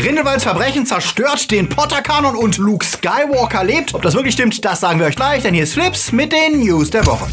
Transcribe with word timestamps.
Grindelwalds 0.00 0.44
Verbrechen 0.44 0.86
zerstört 0.86 1.50
den 1.50 1.68
Potter-Kanon 1.68 2.34
und 2.34 2.56
Luke 2.56 2.86
Skywalker 2.86 3.64
lebt. 3.64 3.92
Ob 3.94 4.00
das 4.00 4.14
wirklich 4.14 4.32
stimmt, 4.32 4.64
das 4.64 4.80
sagen 4.80 4.98
wir 4.98 5.06
euch 5.06 5.16
gleich, 5.16 5.42
denn 5.42 5.52
hier 5.52 5.64
ist 5.64 5.74
Flips 5.74 6.10
mit 6.10 6.32
den 6.32 6.60
News 6.60 6.88
der 6.90 7.06
Woche. 7.06 7.26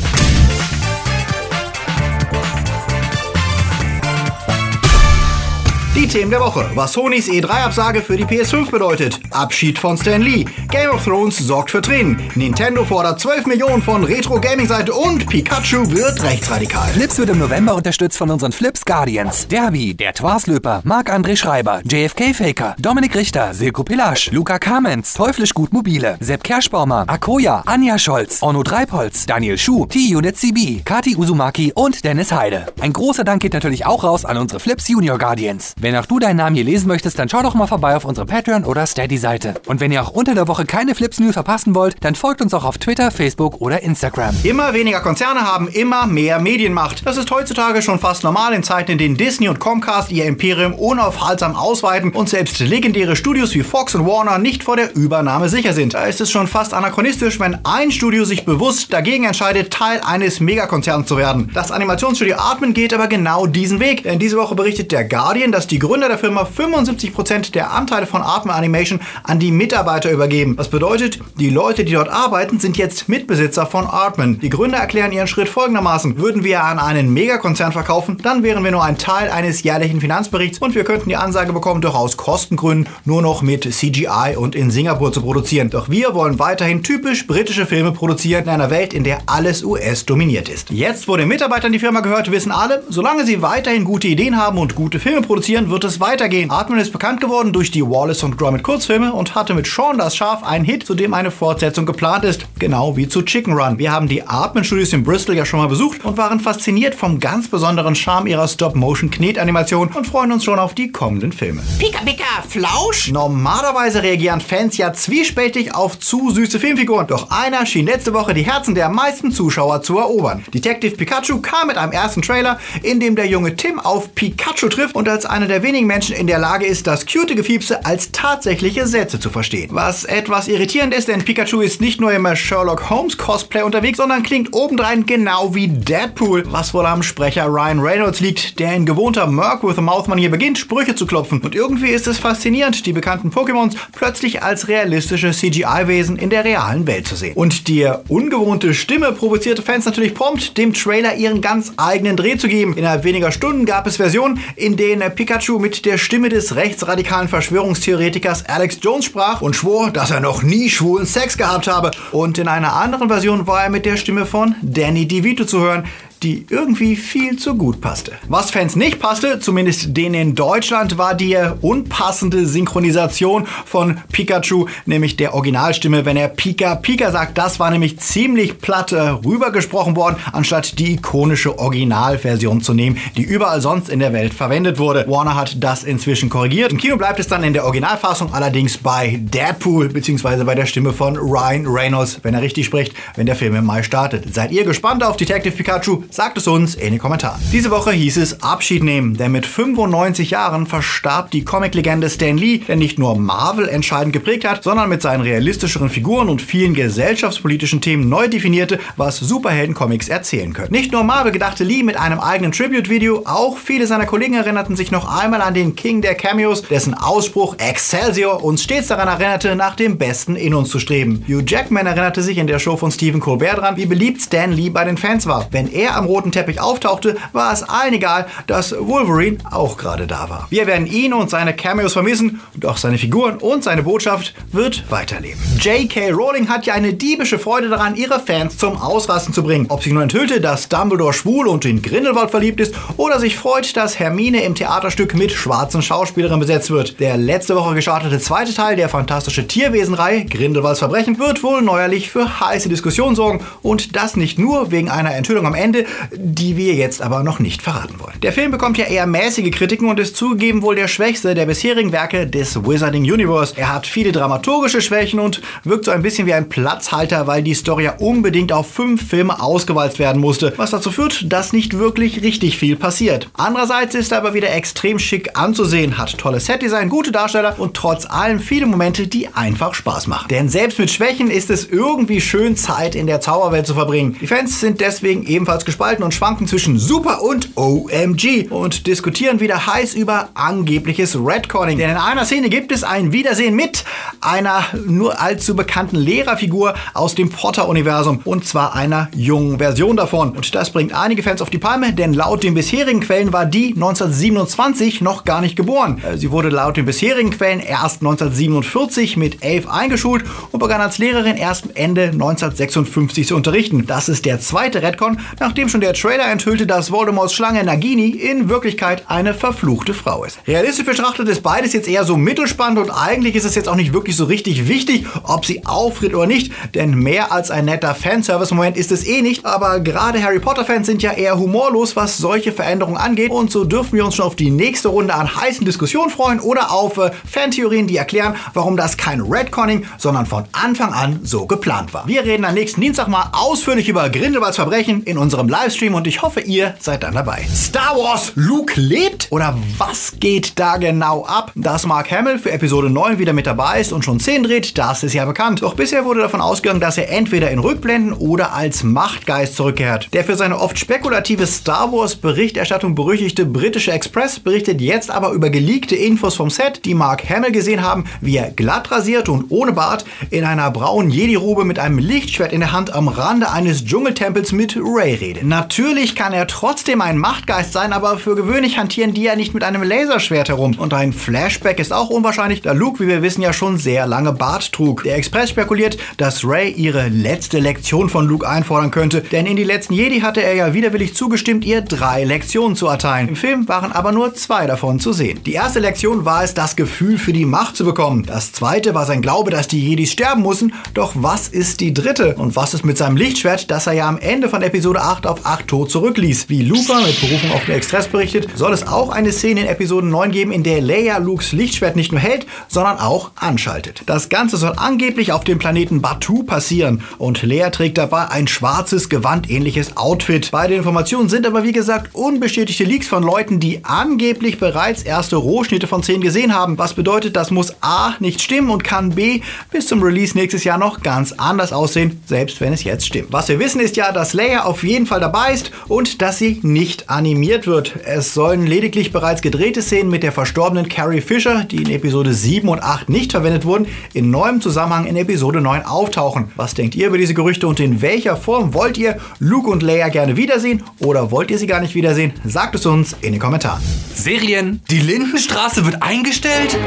Die 6.07 6.19
Themen 6.19 6.31
der 6.31 6.39
Woche. 6.39 6.71
Was 6.73 6.93
Sonys 6.93 7.27
E3-Absage 7.27 8.01
für 8.01 8.15
die 8.15 8.23
PS5 8.23 8.71
bedeutet. 8.71 9.19
Abschied 9.31 9.77
von 9.77 9.97
Stan 9.97 10.21
Lee. 10.21 10.45
Game 10.69 10.89
of 10.89 11.03
Thrones 11.03 11.37
sorgt 11.37 11.71
für 11.71 11.81
Tränen. 11.81 12.17
Nintendo 12.35 12.85
fordert 12.85 13.19
12 13.19 13.45
Millionen 13.45 13.81
von 13.81 14.05
Retro-Gaming-Seite 14.05 14.93
und 14.93 15.27
Pikachu 15.27 15.91
wird 15.91 16.23
rechtsradikal. 16.23 16.87
Flips 16.91 17.17
wird 17.17 17.31
im 17.31 17.39
November 17.39 17.75
unterstützt 17.75 18.17
von 18.17 18.29
unseren 18.29 18.53
Flips 18.53 18.85
Guardians. 18.85 19.49
Derby, 19.49 19.95
der 19.95 20.13
Twarslöper, 20.13 20.79
Marc-André 20.85 21.35
Schreiber, 21.35 21.81
JFK 21.83 22.33
Faker, 22.33 22.77
Dominik 22.79 23.13
Richter, 23.13 23.53
Silko 23.53 23.83
Pilasch, 23.83 24.31
Luca 24.31 24.59
Kamens, 24.59 25.13
Teuflisch 25.13 25.53
Gut 25.53 25.73
Mobile, 25.73 26.15
Sepp 26.21 26.41
Kerschbaumer, 26.41 27.03
Akoya, 27.07 27.63
Anja 27.65 27.99
Scholz, 27.99 28.41
Orno 28.41 28.63
Dreipolz, 28.63 29.25
Daniel 29.25 29.57
Schuh, 29.57 29.85
T-Unit 29.85 30.37
CB, 30.37 30.83
Kati 30.85 31.17
Uzumaki 31.17 31.73
und 31.75 32.05
Dennis 32.05 32.31
Heide. 32.31 32.67
Ein 32.79 32.93
großer 32.93 33.25
Dank 33.25 33.41
geht 33.41 33.53
natürlich 33.53 33.85
auch 33.85 34.05
raus 34.05 34.23
an 34.23 34.37
unsere 34.37 34.61
Flips 34.61 34.87
Junior 34.87 35.17
Guardians. 35.17 35.73
Wenn 35.77 35.96
auch 35.99 36.05
du 36.05 36.19
deinen 36.19 36.37
Namen 36.37 36.55
hier 36.55 36.65
lesen 36.65 36.87
möchtest, 36.87 37.19
dann 37.19 37.29
schau 37.29 37.41
doch 37.41 37.53
mal 37.53 37.67
vorbei 37.67 37.95
auf 37.95 38.05
unsere 38.05 38.25
Patreon 38.25 38.63
oder 38.63 38.85
Steady-Seite. 38.85 39.55
Und 39.65 39.79
wenn 39.79 39.91
ihr 39.91 40.01
auch 40.01 40.11
unter 40.11 40.35
der 40.35 40.47
Woche 40.47 40.65
keine 40.65 40.95
Flips 40.95 41.19
News 41.19 41.33
verpassen 41.33 41.75
wollt, 41.75 41.95
dann 42.01 42.15
folgt 42.15 42.41
uns 42.41 42.53
auch 42.53 42.63
auf 42.63 42.77
Twitter, 42.77 43.11
Facebook 43.11 43.61
oder 43.61 43.83
Instagram. 43.83 44.35
Immer 44.43 44.73
weniger 44.73 44.99
Konzerne 45.01 45.41
haben 45.41 45.67
immer 45.67 46.05
mehr 46.07 46.39
Medienmacht. 46.39 47.05
Das 47.05 47.17
ist 47.17 47.31
heutzutage 47.31 47.81
schon 47.81 47.99
fast 47.99 48.23
normal 48.23 48.53
in 48.53 48.63
Zeiten, 48.63 48.91
in 48.91 48.97
denen 48.97 49.17
Disney 49.17 49.49
und 49.49 49.59
Comcast 49.59 50.11
ihr 50.11 50.25
Imperium 50.25 50.73
unaufhaltsam 50.73 51.55
ausweiten 51.55 52.11
und 52.11 52.29
selbst 52.29 52.59
legendäre 52.59 53.15
Studios 53.15 53.53
wie 53.53 53.63
Fox 53.63 53.95
und 53.95 54.05
Warner 54.05 54.37
nicht 54.37 54.63
vor 54.63 54.75
der 54.75 54.95
Übernahme 54.95 55.49
sicher 55.49 55.73
sind. 55.73 55.93
Da 55.93 56.05
ist 56.05 56.21
es 56.21 56.31
schon 56.31 56.47
fast 56.47 56.73
anachronistisch, 56.73 57.39
wenn 57.39 57.57
ein 57.63 57.91
Studio 57.91 58.25
sich 58.25 58.45
bewusst 58.45 58.91
dagegen 58.93 59.25
entscheidet, 59.25 59.71
Teil 59.71 60.01
eines 60.05 60.39
Megakonzerns 60.39 61.07
zu 61.07 61.17
werden. 61.17 61.51
Das 61.53 61.71
Animationsstudio 61.71 62.35
Atmen 62.37 62.73
geht 62.73 62.93
aber 62.93 63.07
genau 63.07 63.47
diesen 63.47 63.79
Weg, 63.79 64.03
denn 64.03 64.19
diese 64.19 64.37
Woche 64.37 64.55
berichtet 64.55 64.91
der 64.91 65.03
Guardian, 65.03 65.51
dass 65.51 65.67
die 65.67 65.79
Gründer 65.87 66.09
der 66.09 66.17
Firma 66.17 66.43
75% 66.43 67.53
der 67.53 67.71
Anteile 67.71 68.07
von 68.07 68.21
Atma 68.21 68.55
Animation 68.55 68.99
an 69.23 69.39
die 69.39 69.51
Mitarbeiter 69.51 70.11
übergeben. 70.11 70.57
Was 70.57 70.67
bedeutet, 70.67 71.19
die 71.39 71.49
Leute, 71.49 71.85
die 71.85 71.93
dort 71.93 72.09
arbeiten, 72.09 72.59
sind 72.59 72.77
jetzt 72.77 73.07
Mitbesitzer 73.07 73.65
von 73.65 73.87
Artman. 73.87 74.37
Die 74.39 74.49
Gründer 74.49 74.79
erklären 74.79 75.13
ihren 75.13 75.27
Schritt 75.27 75.47
folgendermaßen. 75.47 76.17
Würden 76.17 76.43
wir 76.43 76.61
an 76.61 76.77
einen 76.77 77.13
Megakonzern 77.13 77.71
verkaufen, 77.71 78.17
dann 78.21 78.43
wären 78.43 78.65
wir 78.65 78.71
nur 78.71 78.83
ein 78.83 78.97
Teil 78.97 79.29
eines 79.29 79.63
jährlichen 79.63 80.01
Finanzberichts 80.01 80.59
und 80.59 80.75
wir 80.75 80.83
könnten 80.83 81.07
die 81.07 81.15
Ansage 81.15 81.53
bekommen, 81.53 81.79
doch 81.79 81.95
aus 81.95 82.17
Kostengründen 82.17 82.91
nur 83.05 83.21
noch 83.21 83.41
mit 83.41 83.63
CGI 83.73 84.35
und 84.35 84.55
in 84.55 84.71
Singapur 84.71 85.13
zu 85.13 85.21
produzieren. 85.21 85.69
Doch 85.69 85.89
wir 85.89 86.13
wollen 86.13 86.37
weiterhin 86.37 86.83
typisch 86.83 87.27
britische 87.27 87.65
Filme 87.65 87.93
produzieren 87.93 88.43
in 88.43 88.49
einer 88.49 88.69
Welt, 88.69 88.93
in 88.93 89.05
der 89.05 89.19
alles 89.25 89.63
US 89.63 90.05
dominiert 90.05 90.49
ist. 90.49 90.69
Jetzt, 90.69 91.07
wo 91.07 91.15
den 91.15 91.29
Mitarbeitern 91.29 91.71
die 91.71 91.79
Firma 91.79 92.01
gehört, 92.01 92.29
wissen 92.29 92.51
alle, 92.51 92.83
solange 92.89 93.25
sie 93.25 93.41
weiterhin 93.41 93.85
gute 93.85 94.09
Ideen 94.09 94.35
haben 94.35 94.57
und 94.57 94.75
gute 94.75 94.99
Filme 94.99 95.21
produzieren, 95.21 95.69
wird 95.69 95.76
es 95.83 95.99
weitergehen. 95.99 96.49
Artman 96.49 96.79
ist 96.79 96.93
bekannt 96.93 97.19
geworden 97.19 97.51
durch 97.51 97.71
die 97.71 97.83
Wallace 97.83 98.23
und 98.23 98.37
Gromit 98.37 98.63
Kurzfilme 98.63 99.11
und 99.11 99.35
hatte 99.35 99.53
mit 99.53 99.67
Sean 99.67 99.97
das 99.97 100.15
Schaf 100.15 100.41
einen 100.41 100.63
Hit, 100.63 100.85
zu 100.85 100.95
dem 100.95 101.13
eine 101.13 101.29
Fortsetzung 101.29 101.85
geplant 101.85 102.23
ist. 102.23 102.45
Genau 102.57 102.95
wie 102.95 103.09
zu 103.09 103.21
Chicken 103.21 103.51
Run. 103.51 103.77
Wir 103.77 103.91
haben 103.91 104.07
die 104.07 104.23
Artman 104.25 104.63
Studios 104.63 104.93
in 104.93 105.03
Bristol 105.03 105.35
ja 105.35 105.45
schon 105.45 105.59
mal 105.59 105.67
besucht 105.67 106.05
und 106.05 106.15
waren 106.15 106.39
fasziniert 106.39 106.95
vom 106.95 107.19
ganz 107.19 107.49
besonderen 107.49 107.95
Charme 107.95 108.27
ihrer 108.27 108.47
Stop-Motion-Knetanimation 108.47 109.89
und 109.89 110.07
freuen 110.07 110.31
uns 110.31 110.45
schon 110.45 110.57
auf 110.57 110.73
die 110.73 110.89
kommenden 110.89 111.33
Filme. 111.33 111.61
Pika 111.79 111.99
Pika 112.05 112.23
Flausch? 112.47 113.11
Normalerweise 113.11 114.03
reagieren 114.03 114.39
Fans 114.39 114.77
ja 114.77 114.93
zwiespältig 114.93 115.75
auf 115.75 115.99
zu 115.99 116.31
süße 116.31 116.61
Filmfiguren, 116.61 117.07
doch 117.07 117.29
einer 117.29 117.65
schien 117.65 117.87
letzte 117.87 118.13
Woche 118.13 118.33
die 118.33 118.43
Herzen 118.43 118.73
der 118.73 118.87
meisten 118.87 119.33
Zuschauer 119.33 119.81
zu 119.81 119.97
erobern. 119.97 120.45
Detective 120.53 120.95
Pikachu 120.95 121.41
kam 121.41 121.67
mit 121.67 121.77
einem 121.77 121.91
ersten 121.91 122.21
Trailer, 122.21 122.57
in 122.83 123.01
dem 123.01 123.17
der 123.17 123.27
junge 123.27 123.57
Tim 123.57 123.81
auf 123.81 124.15
Pikachu 124.15 124.69
trifft 124.69 124.95
und 124.95 125.09
als 125.09 125.25
einer 125.25 125.47
der 125.47 125.57
der 125.57 125.63
wenigen 125.67 125.85
Menschen 125.85 126.15
in 126.15 126.27
der 126.27 126.39
Lage 126.39 126.65
ist, 126.65 126.87
das 126.87 127.05
cute 127.05 127.35
Gefiepse 127.35 127.83
als 127.83 128.13
tatsächliche 128.13 128.87
Sätze 128.87 129.19
zu 129.19 129.29
verstehen. 129.29 129.69
Was 129.73 130.05
etwas 130.05 130.47
irritierend 130.47 130.93
ist, 130.93 131.09
denn 131.09 131.25
Pikachu 131.25 131.59
ist 131.59 131.81
nicht 131.81 131.99
nur 131.99 132.13
im 132.13 132.25
Sherlock 132.37 132.89
Holmes 132.89 133.17
Cosplay 133.17 133.63
unterwegs, 133.63 133.97
sondern 133.97 134.23
klingt 134.23 134.53
obendrein 134.53 135.05
genau 135.05 135.53
wie 135.53 135.67
Deadpool, 135.67 136.45
was 136.47 136.73
wohl 136.73 136.85
am 136.85 137.03
Sprecher 137.03 137.47
Ryan 137.47 137.81
Reynolds 137.81 138.21
liegt, 138.21 138.59
der 138.59 138.75
in 138.75 138.85
gewohnter 138.85 139.27
Merc 139.27 139.61
with 139.61 139.77
a 139.77 139.81
Mouth 139.81 140.07
Manier 140.07 140.31
beginnt, 140.31 140.57
Sprüche 140.57 140.95
zu 140.95 141.05
klopfen. 141.05 141.41
Und 141.41 141.53
irgendwie 141.53 141.89
ist 141.89 142.07
es 142.07 142.17
faszinierend, 142.17 142.85
die 142.85 142.93
bekannten 142.93 143.31
Pokémons 143.31 143.75
plötzlich 143.91 144.43
als 144.43 144.69
realistische 144.69 145.31
CGI-Wesen 145.31 146.15
in 146.15 146.29
der 146.29 146.45
realen 146.45 146.87
Welt 146.87 147.09
zu 147.09 147.17
sehen. 147.17 147.35
Und 147.35 147.67
die 147.67 147.91
ungewohnte 148.07 148.73
Stimme 148.73 149.11
provozierte 149.11 149.63
Fans 149.63 149.83
natürlich 149.83 150.13
prompt, 150.13 150.57
dem 150.57 150.73
Trailer 150.73 151.15
ihren 151.15 151.41
ganz 151.41 151.73
eigenen 151.75 152.15
Dreh 152.15 152.37
zu 152.37 152.47
geben. 152.47 152.77
Innerhalb 152.77 153.03
weniger 153.03 153.33
Stunden 153.33 153.65
gab 153.65 153.85
es 153.85 153.97
Versionen, 153.97 154.39
in 154.55 154.77
denen 154.77 155.13
Pikachu 155.13 155.46
Pikachu 155.47 155.59
mit 155.59 155.85
der 155.85 155.97
Stimme 155.97 156.27
des 156.27 156.55
rechtsradikalen 156.55 157.29
Verschwörungstheoretikers 157.29 158.45
Alex 158.47 158.79
Jones 158.81 159.05
sprach 159.05 159.41
und 159.41 159.55
schwor, 159.55 159.91
dass 159.91 160.11
er 160.11 160.19
noch 160.19 160.43
nie 160.43 160.69
schwulen 160.69 161.05
Sex 161.05 161.37
gehabt 161.37 161.67
habe. 161.67 161.91
Und 162.11 162.37
in 162.37 162.49
einer 162.49 162.73
anderen 162.73 163.07
Version 163.07 163.47
war 163.47 163.63
er 163.63 163.69
mit 163.69 163.85
der 163.85 163.95
Stimme 163.95 164.25
von 164.25 164.55
Danny 164.61 165.07
DeVito 165.07 165.45
zu 165.45 165.61
hören, 165.61 165.85
die 166.23 166.45
irgendwie 166.49 166.95
viel 166.95 167.37
zu 167.37 167.55
gut 167.55 167.81
passte. 167.81 168.13
Was 168.27 168.51
Fans 168.51 168.75
nicht 168.75 168.99
passte, 168.99 169.39
zumindest 169.39 169.95
denen 169.95 170.15
in 170.15 170.35
Deutschland, 170.35 170.97
war 170.97 171.15
die 171.15 171.37
unpassende 171.61 172.45
Synchronisation 172.45 173.47
von 173.65 173.97
Pikachu, 174.11 174.67
nämlich 174.85 175.17
der 175.17 175.33
Originalstimme, 175.33 176.05
wenn 176.05 176.17
er 176.17 176.27
Pika 176.27 176.75
Pika 176.75 177.11
sagt. 177.11 177.37
Das 177.37 177.59
war 177.59 177.69
nämlich 177.69 177.99
ziemlich 177.99 178.59
platt 178.59 178.91
äh, 178.91 178.99
rübergesprochen 178.99 179.95
worden, 179.95 180.17
anstatt 180.31 180.79
die 180.79 180.93
ikonische 180.93 181.57
Originalversion 181.59 182.61
zu 182.61 182.73
nehmen, 182.73 182.97
die 183.15 183.23
überall 183.23 183.61
sonst 183.61 183.89
in 183.89 183.99
der 183.99 184.13
Welt 184.13 184.33
verwendet 184.33 184.79
wurde. 184.79 185.05
Warner 185.07 185.35
hat 185.35 185.63
das 185.63 185.83
inzwischen 185.83 186.29
korrigiert. 186.29 186.71
Im 186.71 186.77
Kino 186.77 186.97
bleibt 186.97 187.19
es 187.19 187.27
dann 187.27 187.43
in 187.43 187.53
der 187.53 187.65
Originalfassung 187.65 188.33
allerdings 188.33 188.77
bei 188.77 189.19
Deadpool, 189.21 189.89
beziehungsweise 189.89 190.45
bei 190.45 190.55
der 190.55 190.65
Stimme 190.65 190.93
von 190.93 191.17
Ryan 191.17 191.65
Reynolds, 191.67 192.19
wenn 192.23 192.33
er 192.33 192.41
richtig 192.41 192.65
spricht, 192.65 192.93
wenn 193.15 193.25
der 193.25 193.35
Film 193.35 193.55
im 193.55 193.65
Mai 193.65 193.83
startet. 193.83 194.33
Seid 194.33 194.51
ihr 194.51 194.63
gespannt 194.63 195.03
auf 195.03 195.17
Detective 195.17 195.55
Pikachu? 195.55 196.03
Sagt 196.09 196.37
es 196.37 196.47
uns 196.47 196.75
in 196.75 196.91
den 196.91 196.99
Kommentaren. 196.99 197.39
Diese 197.51 197.69
Woche 197.69 197.91
hieß 197.91 198.17
es 198.17 198.41
Abschied 198.41 198.81
nehmen, 198.81 199.17
denn 199.17 199.33
mit 199.33 199.45
95 199.45 200.31
Jahren 200.31 200.65
verstarb 200.65 201.31
die 201.31 201.43
Comic-Legende 201.43 202.09
Stan 202.09 202.37
Lee, 202.37 202.59
der 202.59 202.77
nicht 202.77 202.97
nur 202.97 203.17
Marvel 203.17 203.67
entscheidend 203.67 204.13
geprägt 204.13 204.45
hat, 204.45 204.63
sondern 204.63 204.87
mit 204.87 205.01
seinen 205.01 205.21
realistischeren 205.21 205.89
Figuren 205.89 206.29
und 206.29 206.41
vielen 206.41 206.73
gesellschaftspolitischen 206.73 207.81
Themen 207.81 208.07
neu 208.07 208.29
definierte, 208.29 208.79
was 208.95 209.19
Superhelden-Comics 209.19 210.07
erzählen 210.07 210.53
können. 210.53 210.71
Nicht 210.71 210.93
nur 210.93 211.03
Marvel 211.03 211.33
gedachte 211.33 211.65
Lee 211.65 211.83
mit 211.83 211.97
einem 211.97 212.19
eigenen 212.19 212.53
Tribute-Video, 212.53 213.23
auch 213.25 213.57
viele 213.57 213.85
seiner 213.85 214.05
Kollegen 214.05 214.35
erinnerten 214.35 214.77
sich 214.77 214.91
noch 214.91 215.13
einmal 215.21 215.41
an 215.41 215.53
den 215.53 215.75
King 215.75 216.01
der 216.01 216.15
Cameos, 216.15 216.61
dessen 216.61 216.93
Ausspruch 216.93 217.55
Excelsior 217.57 218.43
uns 218.43 218.63
stets 218.63 218.87
daran 218.87 219.09
erinnerte, 219.09 219.55
nach 219.55 219.75
dem 219.75 219.97
Besten 219.97 220.37
in 220.37 220.53
uns 220.53 220.69
zu 220.69 220.79
streben. 220.79 221.25
Hugh 221.27 221.43
Jackman 221.45 221.85
erinnerte 221.85 222.21
sich 222.21 222.37
in 222.37 222.47
der 222.47 222.59
Show 222.59 222.77
von 222.77 222.91
Stephen 222.91 223.19
Colbert 223.19 223.57
daran, 223.57 223.75
wie 223.75 223.85
beliebt 223.85 224.21
Stan 224.21 224.51
Lee 224.51 224.69
bei 224.69 224.85
den 224.85 224.97
Fans 224.97 225.25
war. 225.25 225.47
Wenn 225.51 225.71
er 225.71 225.96
am 225.97 226.05
roten 226.05 226.31
Teppich 226.31 226.61
auftauchte, 226.61 227.17
war 227.33 227.51
es 227.51 227.63
allen 227.63 227.93
egal, 227.93 228.27
dass 228.47 228.75
Wolverine 228.77 229.37
auch 229.51 229.77
gerade 229.77 230.07
da 230.07 230.29
war. 230.29 230.47
Wir 230.49 230.67
werden 230.67 230.87
ihn 230.87 231.13
und 231.13 231.29
seine 231.29 231.55
Cameos 231.55 231.93
vermissen, 231.93 232.41
doch 232.55 232.77
seine 232.77 232.97
Figuren 232.97 233.37
und 233.37 233.63
seine 233.63 233.83
Botschaft 233.83 234.33
wird 234.51 234.89
weiterleben. 234.89 235.39
J.K. 235.59 236.11
Rowling 236.11 236.47
hat 236.49 236.65
ja 236.65 236.73
eine 236.73 236.93
diebische 236.93 237.39
Freude 237.39 237.69
daran, 237.69 237.95
ihre 237.95 238.19
Fans 238.19 238.57
zum 238.57 238.77
Ausrasten 238.77 239.33
zu 239.33 239.43
bringen. 239.43 239.65
Ob 239.69 239.83
sie 239.83 239.91
nur 239.91 240.03
enthüllte, 240.03 240.39
dass 240.39 240.69
Dumbledore 240.69 241.13
schwul 241.13 241.47
und 241.47 241.65
in 241.65 241.81
Grindelwald 241.81 242.29
verliebt 242.29 242.59
ist 242.59 242.75
oder 242.97 243.19
sich 243.19 243.35
freut, 243.35 243.75
dass 243.75 243.99
Hermine 243.99 244.43
im 244.43 244.55
Theaterstück 244.55 245.15
mit 245.15 245.31
schwarzen 245.31 245.81
Schauspielerinnen 245.81 246.39
besetzt 246.39 246.69
wird. 246.69 246.99
Der 246.99 247.17
letzte 247.17 247.55
Woche 247.55 247.75
gestartete 247.75 248.19
zweite 248.19 248.53
Teil 248.53 248.75
der 248.75 248.89
fantastische 248.89 249.47
Tierwesenreihe 249.47 250.25
Grindelwalds 250.25 250.79
Verbrechen 250.79 251.17
wird 251.17 251.43
wohl 251.43 251.61
neuerlich 251.61 252.09
für 252.09 252.39
heiße 252.39 252.69
Diskussionen 252.69 253.15
sorgen 253.15 253.43
und 253.63 253.95
das 253.95 254.15
nicht 254.15 254.37
nur 254.37 254.71
wegen 254.71 254.89
einer 254.89 255.15
Enthüllung 255.15 255.45
am 255.45 255.55
Ende, 255.55 255.85
die 256.11 256.57
wir 256.57 256.73
jetzt 256.73 257.01
aber 257.01 257.23
noch 257.23 257.39
nicht 257.39 257.61
verraten 257.61 257.99
wollen. 257.99 258.19
Der 258.21 258.33
Film 258.33 258.51
bekommt 258.51 258.77
ja 258.77 258.85
eher 258.85 259.05
mäßige 259.07 259.51
Kritiken 259.51 259.89
und 259.89 259.99
ist 259.99 260.15
zugegeben 260.15 260.61
wohl 260.61 260.75
der 260.75 260.87
schwächste 260.87 261.33
der 261.33 261.45
bisherigen 261.45 261.91
Werke 261.91 262.27
des 262.27 262.63
Wizarding 262.63 263.03
Universe. 263.03 263.53
Er 263.55 263.73
hat 263.73 263.87
viele 263.87 264.11
dramaturgische 264.11 264.81
Schwächen 264.81 265.19
und 265.19 265.41
wirkt 265.63 265.85
so 265.85 265.91
ein 265.91 266.01
bisschen 266.01 266.27
wie 266.27 266.33
ein 266.33 266.49
Platzhalter, 266.49 267.27
weil 267.27 267.43
die 267.43 267.53
Story 267.53 267.85
ja 267.85 267.95
unbedingt 267.99 268.51
auf 268.51 268.69
fünf 268.71 269.07
Filme 269.07 269.41
ausgewalzt 269.41 269.99
werden 269.99 270.21
musste, 270.21 270.53
was 270.57 270.71
dazu 270.71 270.91
führt, 270.91 271.31
dass 271.31 271.53
nicht 271.53 271.77
wirklich 271.77 272.21
richtig 272.21 272.57
viel 272.57 272.75
passiert. 272.75 273.29
Andererseits 273.33 273.95
ist 273.95 274.11
er 274.11 274.19
aber 274.19 274.33
wieder 274.33 274.51
extrem 274.51 274.99
schick 274.99 275.37
anzusehen, 275.37 275.97
hat 275.97 276.17
tolles 276.17 276.45
Setdesign, 276.45 276.89
gute 276.89 277.11
Darsteller 277.11 277.55
und 277.57 277.75
trotz 277.75 278.05
allem 278.05 278.39
viele 278.39 278.65
Momente, 278.65 279.07
die 279.07 279.29
einfach 279.29 279.73
Spaß 279.73 280.07
machen. 280.07 280.27
Denn 280.29 280.49
selbst 280.49 280.79
mit 280.79 280.91
Schwächen 280.91 281.31
ist 281.31 281.49
es 281.49 281.65
irgendwie 281.65 282.21
schön, 282.21 282.55
Zeit 282.55 282.95
in 282.95 283.07
der 283.07 283.21
Zauberwelt 283.21 283.65
zu 283.65 283.73
verbringen. 283.73 284.17
Die 284.19 284.27
Fans 284.27 284.59
sind 284.59 284.81
deswegen 284.81 285.25
ebenfalls 285.25 285.65
gespannt 285.65 285.76
gespalten 285.77 286.03
und 286.03 286.11
schwanken 286.11 286.47
zwischen 286.47 286.79
Super 286.79 287.21
und 287.21 287.55
OMG 287.55 288.47
und 288.49 288.87
diskutieren 288.87 289.39
wieder 289.39 289.67
heiß 289.67 289.93
über 289.93 290.29
angebliches 290.33 291.15
Redconning. 291.15 291.77
Denn 291.77 291.91
in 291.91 291.97
einer 291.97 292.25
Szene 292.25 292.49
gibt 292.49 292.71
es 292.71 292.83
ein 292.83 293.11
Wiedersehen 293.11 293.53
mit 293.55 293.85
einer 294.19 294.65
nur 294.87 295.21
allzu 295.21 295.55
bekannten 295.55 295.97
Lehrerfigur 295.97 296.73
aus 296.95 297.13
dem 297.13 297.29
Potter-Universum 297.29 298.21
und 298.25 298.43
zwar 298.43 298.73
einer 298.73 299.09
jungen 299.15 299.59
Version 299.59 299.95
davon. 299.95 300.31
Und 300.31 300.55
das 300.55 300.71
bringt 300.71 300.95
einige 300.95 301.21
Fans 301.21 301.43
auf 301.43 301.51
die 301.51 301.59
Palme, 301.59 301.93
denn 301.93 302.15
laut 302.15 302.41
den 302.41 302.55
bisherigen 302.55 303.01
Quellen 303.01 303.31
war 303.31 303.45
die 303.45 303.75
1927 303.75 305.01
noch 305.01 305.25
gar 305.25 305.41
nicht 305.41 305.55
geboren. 305.55 306.01
Äh, 306.03 306.17
sie 306.17 306.31
wurde 306.31 306.49
laut 306.49 306.77
den 306.77 306.85
bisherigen 306.85 307.29
Quellen 307.29 307.59
erst 307.59 308.01
1947 308.01 309.15
mit 309.15 309.43
elf 309.43 309.69
eingeschult 309.69 310.25
und 310.51 310.59
begann 310.59 310.81
als 310.81 310.97
Lehrerin 310.97 311.37
erst 311.37 311.65
Ende 311.75 312.05
1956 312.05 313.27
zu 313.27 313.35
unterrichten. 313.35 313.85
Das 313.85 314.09
ist 314.09 314.25
der 314.25 314.39
zweite 314.39 314.81
Redcon, 314.81 315.19
nachdem 315.39 315.66
schon 315.69 315.81
der 315.81 315.93
Trailer 315.93 316.29
enthüllte, 316.31 316.67
dass 316.67 316.91
Voldemorts 316.91 317.33
Schlange 317.33 317.63
Nagini 317.63 318.09
in 318.09 318.49
Wirklichkeit 318.49 319.03
eine 319.07 319.33
verfluchte 319.33 319.93
Frau 319.93 320.23
ist. 320.23 320.39
Realistisch 320.47 320.85
betrachtet 320.85 321.27
ist 321.27 321.43
beides 321.43 321.73
jetzt 321.73 321.87
eher 321.87 322.03
so 322.03 322.17
mittelspannend 322.17 322.79
und 322.79 322.89
eigentlich 322.89 323.35
ist 323.35 323.45
es 323.45 323.55
jetzt 323.55 323.69
auch 323.69 323.75
nicht 323.75 323.93
wirklich 323.93 324.15
so 324.15 324.25
richtig 324.25 324.67
wichtig, 324.67 325.05
ob 325.23 325.45
sie 325.45 325.65
auftritt 325.65 326.13
oder 326.13 326.27
nicht, 326.27 326.51
denn 326.75 326.91
mehr 326.91 327.31
als 327.31 327.51
ein 327.51 327.65
netter 327.65 327.95
Fanservice-Moment 327.95 328.77
ist 328.77 328.91
es 328.91 329.05
eh 329.05 329.21
nicht, 329.21 329.45
aber 329.45 329.79
gerade 329.79 330.21
Harry 330.21 330.39
Potter-Fans 330.39 330.85
sind 330.85 331.01
ja 331.01 331.11
eher 331.11 331.37
humorlos, 331.37 331.95
was 331.95 332.17
solche 332.17 332.51
Veränderungen 332.51 332.97
angeht 332.97 333.31
und 333.31 333.51
so 333.51 333.63
dürfen 333.63 333.93
wir 333.93 334.05
uns 334.05 334.15
schon 334.15 334.25
auf 334.25 334.35
die 334.35 334.51
nächste 334.51 334.89
Runde 334.89 335.13
an 335.13 335.35
heißen 335.35 335.65
Diskussionen 335.65 336.09
freuen 336.09 336.39
oder 336.39 336.71
auf 336.71 336.97
äh, 336.97 337.11
Fantheorien, 337.29 337.87
die 337.87 337.97
erklären, 337.97 338.35
warum 338.53 338.77
das 338.77 338.97
kein 338.97 339.21
Redconning, 339.21 339.85
sondern 339.97 340.25
von 340.25 340.45
Anfang 340.51 340.93
an 340.93 341.19
so 341.23 341.45
geplant 341.45 341.93
war. 341.93 342.07
Wir 342.07 342.23
reden 342.23 342.45
am 342.45 342.53
nächsten 342.53 342.81
Dienstag 342.81 343.07
mal 343.07 343.29
ausführlich 343.33 343.89
über 343.89 344.09
Grindelwalds 344.09 344.57
Verbrechen 344.57 345.03
in 345.03 345.17
unserem 345.17 345.49
Livestream 345.63 345.95
und 345.95 346.05
ich 346.05 346.21
hoffe, 346.21 346.41
ihr 346.41 346.75
seid 346.79 347.01
dann 347.01 347.15
dabei. 347.15 347.43
Star 347.51 347.95
Wars, 347.95 348.33
Luke 348.35 348.79
lebt? 348.79 349.27
Oder 349.31 349.57
was 349.79 350.13
geht 350.19 350.59
da 350.59 350.77
genau 350.77 351.25
ab? 351.25 351.51
Dass 351.55 351.87
Mark 351.87 352.11
Hamill 352.11 352.37
für 352.37 352.51
Episode 352.51 352.91
9 352.91 353.17
wieder 353.17 353.33
mit 353.33 353.47
dabei 353.47 353.81
ist 353.81 353.91
und 353.91 354.05
schon 354.05 354.19
10 354.19 354.43
dreht, 354.43 354.77
das 354.77 355.01
ist 355.01 355.13
ja 355.13 355.25
bekannt. 355.25 355.63
Doch 355.63 355.73
bisher 355.73 356.05
wurde 356.05 356.19
davon 356.19 356.41
ausgegangen, 356.41 356.79
dass 356.79 356.99
er 356.99 357.09
entweder 357.09 357.49
in 357.49 357.57
Rückblenden 357.57 358.13
oder 358.13 358.53
als 358.53 358.83
Machtgeist 358.83 359.55
zurückkehrt. 359.55 360.13
Der 360.13 360.23
für 360.23 360.35
seine 360.35 360.59
oft 360.59 360.77
spekulative 360.77 361.47
Star 361.47 361.91
Wars 361.91 362.15
Berichterstattung 362.15 362.93
berüchtigte 362.93 363.47
britische 363.47 363.91
Express 363.91 364.39
berichtet 364.39 364.79
jetzt 364.79 365.09
aber 365.09 365.31
über 365.31 365.49
geleakte 365.49 365.95
Infos 365.95 366.35
vom 366.35 366.51
Set, 366.51 366.85
die 366.85 366.93
Mark 366.93 367.27
Hamill 367.27 367.51
gesehen 367.51 367.81
haben, 367.81 368.05
wie 368.21 368.37
er 368.37 368.51
glatt 368.51 368.91
rasiert 368.91 369.27
und 369.27 369.45
ohne 369.49 369.71
Bart 369.71 370.05
in 370.29 370.43
einer 370.43 370.69
braunen 370.69 371.09
Jedi-Robe 371.09 371.65
mit 371.65 371.79
einem 371.79 371.97
Lichtschwert 371.97 372.53
in 372.53 372.59
der 372.59 372.73
Hand 372.73 372.93
am 372.93 373.07
Rande 373.07 373.49
eines 373.49 373.83
Dschungeltempels 373.83 374.51
mit 374.51 374.77
Ray 374.79 375.15
redet. 375.15 375.46
Natürlich 375.47 376.13
kann 376.13 376.33
er 376.33 376.45
trotzdem 376.45 376.99
ein 376.99 377.17
Machtgeist 377.17 377.71
sein, 377.71 377.93
aber 377.93 378.17
für 378.17 378.35
gewöhnlich 378.35 378.77
hantieren 378.77 379.13
die 379.13 379.21
ja 379.21 379.37
nicht 379.37 379.53
mit 379.53 379.63
einem 379.63 379.81
Laserschwert 379.81 380.49
herum. 380.49 380.75
Und 380.77 380.93
ein 380.93 381.13
Flashback 381.13 381.79
ist 381.79 381.93
auch 381.93 382.09
unwahrscheinlich, 382.09 382.63
da 382.63 382.73
Luke, 382.73 383.01
wie 383.01 383.07
wir 383.07 383.21
wissen, 383.21 383.41
ja 383.41 383.53
schon 383.53 383.77
sehr 383.77 384.07
lange 384.07 384.33
Bart 384.33 384.73
trug. 384.73 385.03
Der 385.03 385.15
Express 385.15 385.51
spekuliert, 385.51 385.97
dass 386.17 386.43
Ray 386.43 386.71
ihre 386.71 387.07
letzte 387.07 387.59
Lektion 387.59 388.09
von 388.09 388.27
Luke 388.27 388.45
einfordern 388.45 388.91
könnte, 388.91 389.21
denn 389.21 389.45
in 389.45 389.55
die 389.55 389.63
letzten 389.63 389.93
Jedi 389.93 390.19
hatte 390.19 390.43
er 390.43 390.53
ja 390.53 390.73
widerwillig 390.73 391.15
zugestimmt, 391.15 391.63
ihr 391.63 391.79
drei 391.79 392.25
Lektionen 392.25 392.75
zu 392.75 392.87
erteilen. 392.87 393.29
Im 393.29 393.37
Film 393.37 393.69
waren 393.69 393.93
aber 393.93 394.11
nur 394.11 394.33
zwei 394.33 394.67
davon 394.67 394.99
zu 394.99 395.13
sehen. 395.13 395.39
Die 395.45 395.53
erste 395.53 395.79
Lektion 395.79 396.25
war 396.25 396.43
es, 396.43 396.55
das 396.55 396.75
Gefühl 396.75 397.17
für 397.17 397.31
die 397.31 397.45
Macht 397.45 397.77
zu 397.77 397.85
bekommen. 397.85 398.25
Das 398.25 398.51
zweite 398.51 398.93
war 398.93 399.05
sein 399.05 399.21
Glaube, 399.21 399.51
dass 399.51 399.69
die 399.69 399.79
Jedis 399.79 400.11
sterben 400.11 400.41
müssen. 400.41 400.73
Doch 400.93 401.13
was 401.15 401.47
ist 401.47 401.79
die 401.79 401.93
dritte? 401.93 402.35
Und 402.35 402.57
was 402.57 402.73
ist 402.73 402.83
mit 402.83 402.97
seinem 402.97 403.15
Lichtschwert, 403.15 403.71
das 403.71 403.87
er 403.87 403.93
ja 403.93 404.09
am 404.09 404.17
Ende 404.17 404.49
von 404.49 404.61
Episode 404.61 405.01
8 405.01 405.25
auf 405.25 405.36
8 405.45 405.67
tot 405.67 405.91
zurückließ? 405.91 406.49
Wie 406.49 406.63
Luca 406.63 406.99
mit 407.01 407.19
Berufung 407.19 407.51
auf 407.51 407.65
den 407.65 407.75
Express 407.75 408.07
berichtet, 408.07 408.49
soll 408.55 408.73
es 408.73 408.87
auch 408.87 409.09
eine 409.09 409.31
Szene 409.31 409.61
in 409.61 409.67
Episode 409.67 410.07
9 410.07 410.31
geben, 410.31 410.51
in 410.51 410.63
der 410.63 410.81
Leia 410.81 411.17
Lukes 411.17 411.51
Lichtschwert 411.51 411.95
nicht 411.95 412.11
nur 412.11 412.21
hält, 412.21 412.45
sondern 412.67 412.99
auch 412.99 413.31
anschaltet. 413.35 414.03
Das 414.05 414.29
Ganze 414.29 414.57
soll 414.57 414.73
angeblich 414.77 415.31
auf 415.31 415.43
dem 415.43 415.59
Planeten 415.59 416.01
Batu 416.01 416.43
passieren 416.43 417.03
und 417.17 417.43
Leia 417.43 417.69
trägt 417.69 417.97
dabei 417.97 418.29
ein 418.29 418.47
schwarzes, 418.47 419.09
gewandähnliches 419.09 419.97
Outfit. 419.97 420.49
Beide 420.51 420.75
Informationen 420.75 421.29
sind 421.29 421.45
aber 421.45 421.63
wie 421.63 421.71
gesagt 421.71 422.13
unbestätigte 422.13 422.83
Leaks 422.83 423.07
von 423.07 423.23
Leuten, 423.23 423.59
die 423.59 423.83
angeblich 423.83 424.59
bereits 424.59 425.03
erste 425.03 425.35
Rohschnitte 425.35 425.87
von 425.87 426.03
Szenen 426.03 426.21
gesehen 426.21 426.53
haben. 426.53 426.77
Was 426.77 426.93
bedeutet, 426.93 427.35
das 427.35 427.51
muss 427.51 427.75
A 427.81 428.15
nicht 428.19 428.41
stimmen 428.41 428.69
und 428.69 428.83
kann 428.83 429.11
B 429.11 429.41
bis 429.71 429.87
zum 429.87 430.01
Release 430.01 430.37
nächstes 430.37 430.63
Jahr 430.63 430.77
noch 430.77 431.01
ganz 431.01 431.33
anders 431.33 431.73
aussehen, 431.73 432.21
selbst 432.25 432.61
wenn 432.61 432.73
es 432.73 432.83
jetzt 432.83 433.05
stimmt. 433.05 433.31
Was 433.31 433.49
wir 433.49 433.59
wissen 433.59 433.81
ist 433.81 433.95
ja, 433.97 434.11
dass 434.11 434.33
Leia 434.33 434.63
auf 434.63 434.83
jeden 434.83 435.05
Fall 435.05 435.19
dabei 435.27 435.51
ist 435.51 435.71
und 435.89 436.21
dass 436.21 436.37
sie 436.37 436.59
nicht 436.63 437.09
animiert 437.09 437.67
wird. 437.67 437.95
Es 438.05 438.33
sollen 438.33 438.65
lediglich 438.65 439.11
bereits 439.11 439.41
gedrehte 439.41 439.81
Szenen 439.81 440.09
mit 440.09 440.23
der 440.23 440.31
verstorbenen 440.31 440.87
Carrie 440.87 441.19
Fisher, 441.19 441.65
die 441.65 441.83
in 441.83 441.89
Episode 441.89 442.33
7 442.33 442.69
und 442.69 442.81
8 442.81 443.09
nicht 443.09 443.31
verwendet 443.31 443.65
wurden, 443.65 443.87
in 444.13 444.31
neuem 444.31 444.61
Zusammenhang 444.61 445.05
in 445.05 445.17
Episode 445.17 445.59
9 445.59 445.83
auftauchen. 445.83 446.51
Was 446.55 446.75
denkt 446.75 446.95
ihr 446.95 447.07
über 447.07 447.17
diese 447.17 447.33
Gerüchte 447.33 447.67
und 447.67 447.81
in 447.81 448.01
welcher 448.01 448.37
Form 448.37 448.73
wollt 448.73 448.97
ihr 448.97 449.17
Luke 449.39 449.69
und 449.69 449.83
Leia 449.83 450.07
gerne 450.07 450.37
wiedersehen 450.37 450.83
oder 450.99 451.29
wollt 451.29 451.51
ihr 451.51 451.57
sie 451.57 451.67
gar 451.67 451.81
nicht 451.81 451.93
wiedersehen? 451.93 452.31
Sagt 452.45 452.75
es 452.75 452.85
uns 452.85 453.15
in 453.21 453.33
den 453.33 453.41
Kommentaren. 453.41 453.81
Serien. 454.13 454.81
Die 454.89 454.99
Lindenstraße 454.99 455.83
wird 455.85 456.01
eingestellt? 456.01 456.77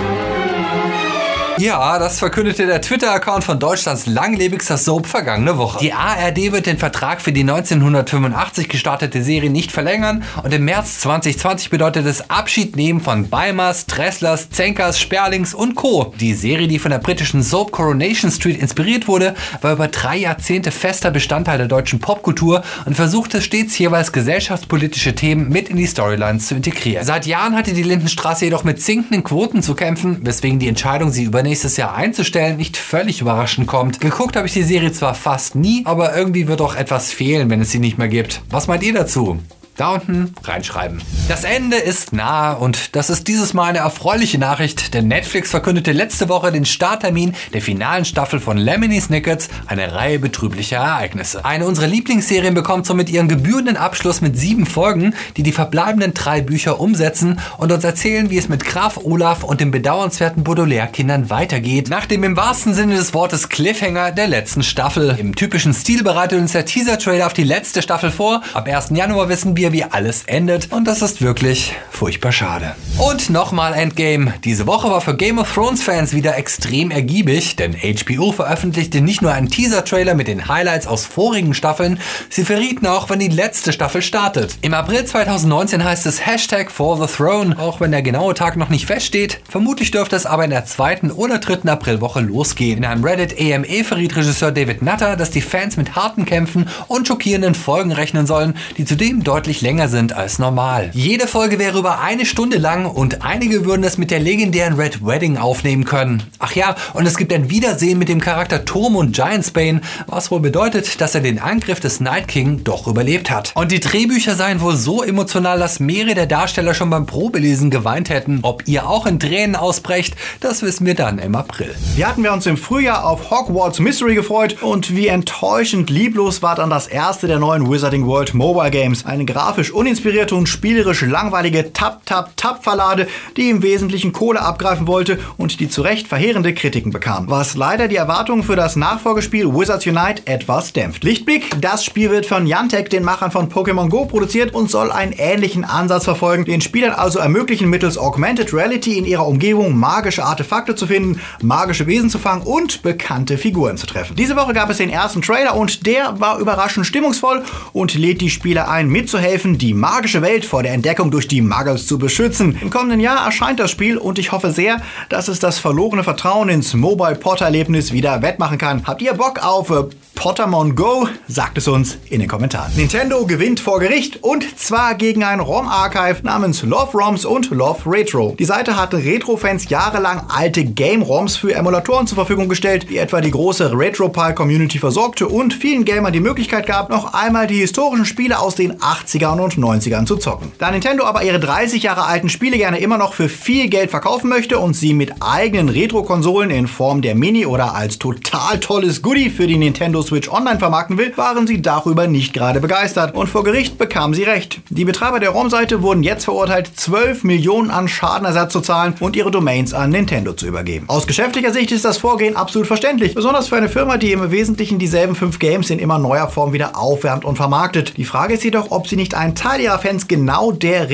Ja, 1.61 1.99
das 1.99 2.19
verkündete 2.19 2.65
der 2.65 2.81
Twitter-Account 2.81 3.45
von 3.45 3.59
Deutschlands 3.59 4.07
langlebigster 4.07 4.79
Soap 4.79 5.07
vergangene 5.07 5.59
Woche. 5.59 5.79
Die 5.83 5.93
ARD 5.93 6.53
wird 6.53 6.65
den 6.65 6.79
Vertrag 6.79 7.21
für 7.21 7.33
die 7.33 7.43
1985 7.43 8.67
gestartete 8.67 9.23
Serie 9.23 9.51
nicht 9.51 9.71
verlängern 9.71 10.25
und 10.43 10.55
im 10.55 10.65
März 10.65 11.01
2020 11.01 11.69
bedeutet 11.69 12.07
es 12.07 12.31
Abschied 12.31 12.77
nehmen 12.77 13.03
von 13.03 13.29
Beimers, 13.29 13.85
Tresslers, 13.85 14.49
Zenkers, 14.49 14.99
Sperlings 14.99 15.53
und 15.53 15.75
Co. 15.75 16.15
Die 16.19 16.33
Serie, 16.33 16.67
die 16.67 16.79
von 16.79 16.93
der 16.93 16.99
britischen 16.99 17.43
Soap 17.43 17.73
Coronation 17.73 18.31
Street 18.31 18.59
inspiriert 18.59 19.07
wurde, 19.07 19.35
war 19.61 19.75
über 19.75 19.89
drei 19.89 20.17
Jahrzehnte 20.17 20.71
fester 20.71 21.11
Bestandteil 21.11 21.59
der 21.59 21.69
deutschen 21.69 22.01
Popkultur 22.01 22.63
und 22.87 22.95
versuchte 22.95 23.43
stets 23.43 23.77
jeweils 23.77 24.13
gesellschaftspolitische 24.13 25.15
Themen 25.15 25.51
mit 25.51 25.69
in 25.69 25.77
die 25.77 25.87
Storylines 25.87 26.47
zu 26.47 26.55
integrieren. 26.55 27.05
Seit 27.05 27.27
Jahren 27.27 27.55
hatte 27.55 27.75
die 27.75 27.83
Lindenstraße 27.83 28.47
jedoch 28.47 28.65
mit 28.65 28.81
sinkenden 28.81 29.25
Quoten 29.25 29.63
zu 29.63 29.75
kämpfen, 29.75 30.21
weswegen 30.23 30.59
die 30.59 30.69
Entscheidung, 30.69 31.11
sie 31.11 31.25
übernehmen 31.25 31.50
nächstes 31.51 31.77
Jahr 31.77 31.97
einzustellen, 31.97 32.57
nicht 32.57 32.77
völlig 32.77 33.21
überraschend 33.21 33.67
kommt. 33.67 34.01
Geguckt 34.01 34.37
habe 34.37 34.47
ich 34.47 34.53
die 34.53 34.63
Serie 34.63 34.93
zwar 34.93 35.15
fast 35.15 35.57
nie, 35.57 35.83
aber 35.85 36.17
irgendwie 36.17 36.47
wird 36.47 36.61
auch 36.61 36.77
etwas 36.77 37.13
fehlen, 37.13 37.51
wenn 37.51 37.61
es 37.61 37.73
sie 37.73 37.81
nicht 37.81 37.99
mehr 37.99 38.09
gibt. 38.09 38.41
Was 38.51 38.69
meint 38.69 38.85
ihr 38.85 38.95
dazu? 38.95 39.41
Da 39.81 39.95
unten 39.95 40.35
reinschreiben. 40.45 41.01
Das 41.29 41.45
Ende 41.45 41.77
ist 41.77 42.13
nah 42.13 42.53
und 42.53 42.95
das 42.97 43.09
ist 43.09 43.29
dieses 43.29 43.55
Mal 43.55 43.71
eine 43.71 43.79
erfreuliche 43.79 44.39
Nachricht, 44.39 44.93
denn 44.93 45.09
Netflix 45.09 45.51
verkündete 45.51 45.93
letzte 45.93 46.29
Woche 46.29 46.53
den 46.53 46.67
Starttermin 46.67 47.35
der 47.55 47.63
finalen 47.63 48.05
Staffel 48.05 48.41
von 48.41 48.59
Lemony 48.59 49.01
Snickets, 49.01 49.49
eine 49.67 49.95
Reihe 49.95 50.19
betrüblicher 50.19 50.77
Ereignisse. 50.77 51.45
Eine 51.45 51.67
unserer 51.67 51.87
Lieblingsserien 51.87 52.53
bekommt 52.53 52.85
somit 52.85 53.09
ihren 53.09 53.29
gebührenden 53.29 53.77
Abschluss 53.77 54.21
mit 54.21 54.37
sieben 54.39 54.67
Folgen, 54.67 55.15
die 55.37 55.43
die 55.43 55.53
verbleibenden 55.53 56.13
drei 56.13 56.43
Bücher 56.43 56.79
umsetzen 56.79 57.41
und 57.57 57.73
uns 57.73 57.85
erzählen, 57.85 58.29
wie 58.29 58.39
es 58.39 58.49
mit 58.51 58.65
Graf 58.65 58.99
Olaf 59.03 59.45
und 59.45 59.61
den 59.61 59.71
bedauernswerten 59.71 60.45
Baudelaire-Kindern 60.45 61.31
weitergeht, 61.31 61.89
nach 61.89 62.05
dem 62.05 62.25
im 62.25 62.37
wahrsten 62.37 62.75
Sinne 62.75 62.97
des 62.97 63.15
Wortes 63.15 63.49
Cliffhanger 63.49 64.13
der 64.13 64.27
letzten 64.27 64.63
Staffel. 64.63 65.17
Im 65.19 65.35
typischen 65.35 65.73
Stil 65.73 66.03
bereitet 66.03 66.39
uns 66.39 66.53
der 66.53 66.67
Teaser-Trailer 66.67 67.27
auf 67.27 67.33
die 67.33 67.45
letzte 67.45 67.81
Staffel 67.81 68.11
vor. 68.11 68.43
Ab 68.53 68.69
1. 68.69 68.91
Januar 68.91 69.29
wissen 69.31 69.57
wir, 69.57 69.70
wie 69.73 69.85
alles 69.85 70.25
endet. 70.27 70.73
Und 70.73 70.85
das 70.85 71.03
ist 71.03 71.23
wirklich 71.23 71.75
furchtbar 72.01 72.33
schade. 72.33 72.75
Und 72.97 73.29
nochmal 73.29 73.75
Endgame. 73.75 74.33
Diese 74.43 74.67
Woche 74.67 74.89
war 74.89 75.03
für 75.03 75.15
Game 75.15 75.39
of 75.39 75.53
Thrones 75.53 75.83
Fans 75.83 76.15
wieder 76.15 76.39
extrem 76.39 76.91
ergiebig, 76.91 77.57
denn 77.57 77.75
HBO 77.75 78.33
veröffentlichte 78.33 79.03
nicht 79.03 79.21
nur 79.21 79.35
einen 79.35 79.51
Teaser-Trailer 79.51 80.15
mit 80.15 80.27
den 80.27 80.49
Highlights 80.49 80.87
aus 80.87 81.05
vorigen 81.05 81.53
Staffeln, 81.53 82.01
sie 82.31 82.47
verrieten 82.47 82.87
auch, 82.87 83.11
wann 83.11 83.19
die 83.19 83.29
letzte 83.29 83.75
Staffel 83.75 84.01
startet. 84.01 84.57
Im 84.63 84.73
April 84.73 85.05
2019 85.05 85.85
heißt 85.85 86.07
es 86.07 86.25
Hashtag 86.25 86.71
For 86.71 86.97
the 87.07 87.15
Throne, 87.15 87.59
auch 87.59 87.83
wenn 87.83 87.91
der 87.91 88.01
genaue 88.01 88.33
Tag 88.33 88.57
noch 88.57 88.71
nicht 88.71 88.87
feststeht. 88.87 89.41
Vermutlich 89.47 89.91
dürfte 89.91 90.17
es 90.17 90.25
aber 90.25 90.45
in 90.45 90.51
der 90.51 90.65
zweiten 90.65 91.11
oder 91.11 91.37
dritten 91.37 91.69
Aprilwoche 91.69 92.21
losgehen. 92.21 92.79
In 92.79 92.87
einem 92.87 93.05
Reddit 93.05 93.39
AME 93.39 93.85
verriet 93.85 94.17
Regisseur 94.17 94.53
David 94.53 94.81
Nutter, 94.81 95.17
dass 95.17 95.33
die 95.33 95.43
Fans 95.43 95.77
mit 95.77 95.97
harten 95.97 96.25
Kämpfen 96.25 96.67
und 96.89 97.07
schockierenden 97.07 97.55
Folgen 97.55 97.93
rechnen 97.93 98.27
sollen, 98.27 98.57
die 98.79 98.87
zudem 98.87 99.23
deutlich 99.23 99.61
länger 99.61 99.89
sind 99.89 100.15
als 100.15 100.39
normal. 100.39 100.89
Jede 100.95 101.27
Folge 101.27 101.59
wäre 101.59 101.79
über 101.79 101.90
eine 101.99 102.27
Stunde 102.27 102.59
lang 102.59 102.87
und 102.87 103.23
einige 103.23 103.65
würden 103.65 103.83
es 103.83 103.99
mit 103.99 104.11
der 104.11 104.21
legendären 104.21 104.75
Red 104.75 105.05
Wedding 105.05 105.37
aufnehmen 105.37 105.85
können. 105.85 106.23
Ach 106.39 106.53
ja, 106.53 106.77
und 106.95 107.07
es 107.07 107.17
gibt 107.17 107.33
ein 107.33 107.51
Wiedersehen 107.51 107.99
mit 107.99 108.09
dem 108.09 108.21
Charakter 108.21 108.65
Turm 108.65 108.97
und 108.97 109.15
Giantsbane, 109.15 109.81
was 110.07 110.31
wohl 110.31 110.41
bedeutet, 110.41 111.01
dass 111.01 111.15
er 111.15 111.21
den 111.21 111.39
Angriff 111.39 111.81
des 111.81 112.01
Night 112.01 112.29
King 112.29 112.63
doch 112.63 112.87
überlebt 112.87 113.31
hat. 113.31 113.53
Und 113.55 113.73
die 113.73 113.81
Drehbücher 113.81 114.37
seien 114.37 114.61
wohl 114.61 114.77
so 114.77 115.03
emotional, 115.03 115.59
dass 115.59 115.81
mehrere 115.81 116.15
der 116.15 116.27
Darsteller 116.27 116.75
schon 116.75 116.91
beim 116.91 117.07
Probelesen 117.07 117.71
geweint 117.71 118.11
hätten. 118.11 118.41
Ob 118.43 118.69
ihr 118.69 118.89
auch 118.89 119.07
in 119.07 119.19
Tränen 119.19 119.57
ausbrecht, 119.57 120.15
das 120.41 120.63
wissen 120.63 120.87
wir 120.87 120.95
dann 120.95 121.19
im 121.19 121.35
April. 121.35 121.75
Wie 121.97 122.05
hatten 122.05 122.23
wir 122.23 122.33
uns 122.33 122.47
im 122.47 122.57
Frühjahr 122.57 123.05
auf 123.05 123.31
Hogwarts 123.31 123.81
Mystery 123.81 124.15
gefreut 124.15 124.63
und 124.63 124.95
wie 124.95 125.09
enttäuschend 125.09 125.91
lieblos 125.91 126.43
war 126.43 126.55
dann 126.55 126.71
das 126.71 126.87
erste 126.87 127.27
der 127.27 127.39
neuen 127.39 127.71
Wizarding 127.71 128.07
World 128.07 128.35
Mobile 128.35 128.71
Games. 128.71 129.07
Eine 129.07 129.25
grafisch 129.25 129.73
uninspirierte 129.73 130.35
und 130.35 130.49
spielerisch 130.49 131.03
langweilige 131.03 131.73
Tap-Tap-Tap-Verlade, 131.81 133.09
die 133.39 133.49
im 133.49 133.63
Wesentlichen 133.63 134.13
Kohle 134.13 134.43
abgreifen 134.43 134.87
wollte 134.87 135.19
und 135.39 135.61
die 135.61 135.71
zu 135.71 135.81
Recht 135.81 136.07
verheerende 136.07 136.53
Kritiken 136.53 136.93
bekam. 136.93 137.31
Was 137.31 137.57
leider 137.57 137.89
die 137.89 137.97
Erwartungen 137.97 138.43
für 138.43 138.55
das 138.55 138.77
Nachfolgespiel 138.77 139.47
Wizards 139.55 139.87
Unite 139.87 140.27
etwas 140.27 140.75
dämpft. 140.75 141.05
Lichtblick, 141.05 141.59
das 141.63 141.83
Spiel 141.83 142.11
wird 142.11 142.27
von 142.27 142.45
Niantic, 142.45 142.91
den 142.91 143.03
Machern 143.03 143.31
von 143.31 143.49
Pokémon 143.49 143.89
Go, 143.89 144.05
produziert 144.05 144.53
und 144.53 144.71
soll 144.71 144.93
einen 144.93 145.13
ähnlichen 145.13 145.65
Ansatz 145.65 146.05
verfolgen, 146.05 146.45
den 146.45 146.61
Spielern 146.61 146.93
also 146.93 147.19
ermöglichen, 147.19 147.71
mittels 147.71 147.97
Augmented 147.97 148.53
Reality 148.53 148.99
in 148.99 149.07
ihrer 149.07 149.27
Umgebung 149.27 149.75
magische 149.75 150.23
Artefakte 150.23 150.75
zu 150.75 150.87
finden, 150.87 151.19
magische 151.41 151.87
Wesen 151.87 152.11
zu 152.11 152.19
fangen 152.19 152.43
und 152.43 152.83
bekannte 152.83 153.39
Figuren 153.39 153.79
zu 153.79 153.87
treffen. 153.87 154.17
Diese 154.17 154.37
Woche 154.37 154.53
gab 154.53 154.69
es 154.69 154.77
den 154.77 154.91
ersten 154.91 155.23
Trailer 155.23 155.57
und 155.57 155.87
der 155.87 156.21
war 156.21 156.41
überraschend 156.41 156.85
stimmungsvoll 156.85 157.43
und 157.73 157.95
lädt 157.95 158.21
die 158.21 158.29
Spieler 158.29 158.69
ein, 158.69 158.89
mitzuhelfen, 158.89 159.57
die 159.57 159.73
magische 159.73 160.21
Welt 160.21 160.45
vor 160.45 160.63
der 160.63 160.75
Entdeckung 160.75 161.11
durch 161.11 161.27
die 161.27 161.41
Muggles 161.71 161.87
zu 161.87 161.99
beschützen. 161.99 162.59
Im 162.61 162.71
kommenden 162.71 163.01
Jahr 163.01 163.25
erscheint 163.25 163.61
das 163.61 163.71
Spiel 163.71 163.97
und 163.97 164.19
ich 164.19 164.33
hoffe 164.33 164.51
sehr, 164.51 164.81
dass 165.09 165.29
es 165.29 165.39
das 165.39 165.59
verlorene 165.59 166.05
Vertrauen 166.05 166.49
ins 166.49 166.75
Mobile 166.75 167.15
Porter 167.15 167.47
Erlebnis 167.47 167.93
wieder 167.93 168.23
wettmachen 168.23 168.59
kann. 168.59 168.87
Habt 168.87 169.03
ihr 169.03 169.15
Bock 169.15 169.45
auf 169.45 169.71
äh, 169.71 169.85
Pottermon 170.15 170.77
Go? 170.77 171.09
Sagt 171.29 171.57
es 171.57 171.67
uns 171.67 171.97
in 172.11 172.21
den 172.21 172.29
Kommentaren. 172.29 172.73
Nintendo 172.77 173.25
gewinnt 173.25 173.61
vor 173.61 173.81
Gericht 173.81 174.23
und 174.23 174.59
zwar 174.59 174.95
gegen 174.95 175.25
ein 175.25 175.41
ROM-Archive 175.41 176.23
namens 176.25 176.63
Love 176.63 176.93
ROMs 176.93 177.25
und 177.25 177.51
Love 177.51 177.91
Retro. 177.91 178.35
Die 178.39 178.45
Seite 178.45 178.77
hatte 178.77 178.99
Retro-Fans 178.99 179.71
jahrelang 179.71 180.25
alte 180.29 180.65
Game-ROMs 180.65 181.37
für 181.37 181.55
Emulatoren 181.55 182.07
zur 182.07 182.17
Verfügung 182.17 182.49
gestellt, 182.49 182.87
die 182.91 182.99
etwa 182.99 183.21
die 183.21 183.31
große 183.31 183.73
Retropile-Community 183.73 184.79
versorgte 184.79 185.29
und 185.29 185.55
vielen 185.55 185.85
Gamern 185.85 186.13
die 186.13 186.21
Möglichkeit 186.21 186.67
gab, 186.67 186.91
noch 186.91 187.15
einmal 187.15 187.47
die 187.47 187.61
historischen 187.61 188.05
Spiele 188.05 188.39
aus 188.41 188.55
den 188.57 188.79
80ern 188.79 189.41
und 189.41 189.57
90ern 189.57 190.05
zu 190.05 190.17
zocken. 190.17 190.53
Da 190.59 190.71
Nintendo 190.71 191.05
aber 191.05 191.23
ihre 191.23 191.41
30 191.51 191.83
Jahre 191.83 192.05
alten 192.05 192.29
Spiele 192.29 192.59
gerne 192.59 192.79
immer 192.79 192.97
noch 192.97 193.13
für 193.13 193.29
viel 193.29 193.67
Geld 193.67 193.91
verkaufen 193.91 194.31
möchte 194.31 194.61
und 194.61 194.75
sie 194.75 194.95
mit 194.95 195.15
eigenen 195.19 195.69
Retro-Konsolen 195.69 196.49
in 196.49 196.69
Form 196.69 197.03
der 197.03 197.17
Mini 197.17 197.45
oder 197.45 197.75
als 197.75 197.99
total 197.99 198.61
tolles 198.61 199.03
Goodie 199.03 199.31
für 199.31 199.49
die 199.49 199.57
Nintendo 199.59 200.01
Switch 200.01 200.29
Online 200.29 200.61
vermarkten 200.61 200.97
will, 200.97 201.13
waren 201.17 201.49
sie 201.49 201.61
darüber 201.61 202.07
nicht 202.07 202.35
gerade 202.35 202.61
begeistert. 202.61 203.17
Und 203.17 203.27
vor 203.27 203.43
Gericht 203.43 203.79
bekamen 203.79 204.15
sie 204.15 204.23
recht. 204.23 204.61
Die 204.69 204.85
Betreiber 204.85 205.19
der 205.19 205.31
ROM-Seite 205.31 205.83
wurden 205.83 206.05
jetzt 206.05 206.23
verurteilt, 206.23 206.71
12 206.73 207.25
Millionen 207.25 207.73
an 207.73 207.89
Schadenersatz 207.89 208.53
zu 208.53 208.61
zahlen 208.61 208.95
und 209.01 209.17
ihre 209.17 209.33
Domains 209.33 209.75
an 209.75 209.91
Nintendo 209.91 210.35
zu 210.35 210.47
übergeben. 210.47 210.85
Aus 210.87 211.09
geschäftlicher 211.09 211.53
Sicht 211.53 211.73
ist 211.73 211.85
das 211.85 211.99
Vorgehen 211.99 212.37
absolut 212.37 212.69
verständlich, 212.69 213.17
besonders 213.17 213.49
für 213.49 213.57
eine 213.57 213.69
Firma, 213.69 213.97
die 213.97 214.13
im 214.13 214.31
Wesentlichen 214.31 214.79
dieselben 214.79 215.17
fünf 215.17 215.41
Games 215.41 215.69
in 215.71 215.81
immer 215.81 215.99
neuer 215.99 216.29
Form 216.29 216.53
wieder 216.53 216.79
aufwärmt 216.79 217.25
und 217.25 217.35
vermarktet. 217.35 217.97
Die 217.97 218.05
Frage 218.05 218.35
ist 218.35 218.45
jedoch, 218.45 218.71
ob 218.71 218.87
sie 218.87 218.95
nicht 218.95 219.17
einen 219.17 219.35
Teil 219.35 219.61
ihrer 219.61 219.81
Fans 219.81 220.07
genau 220.07 220.53
der 220.53 220.91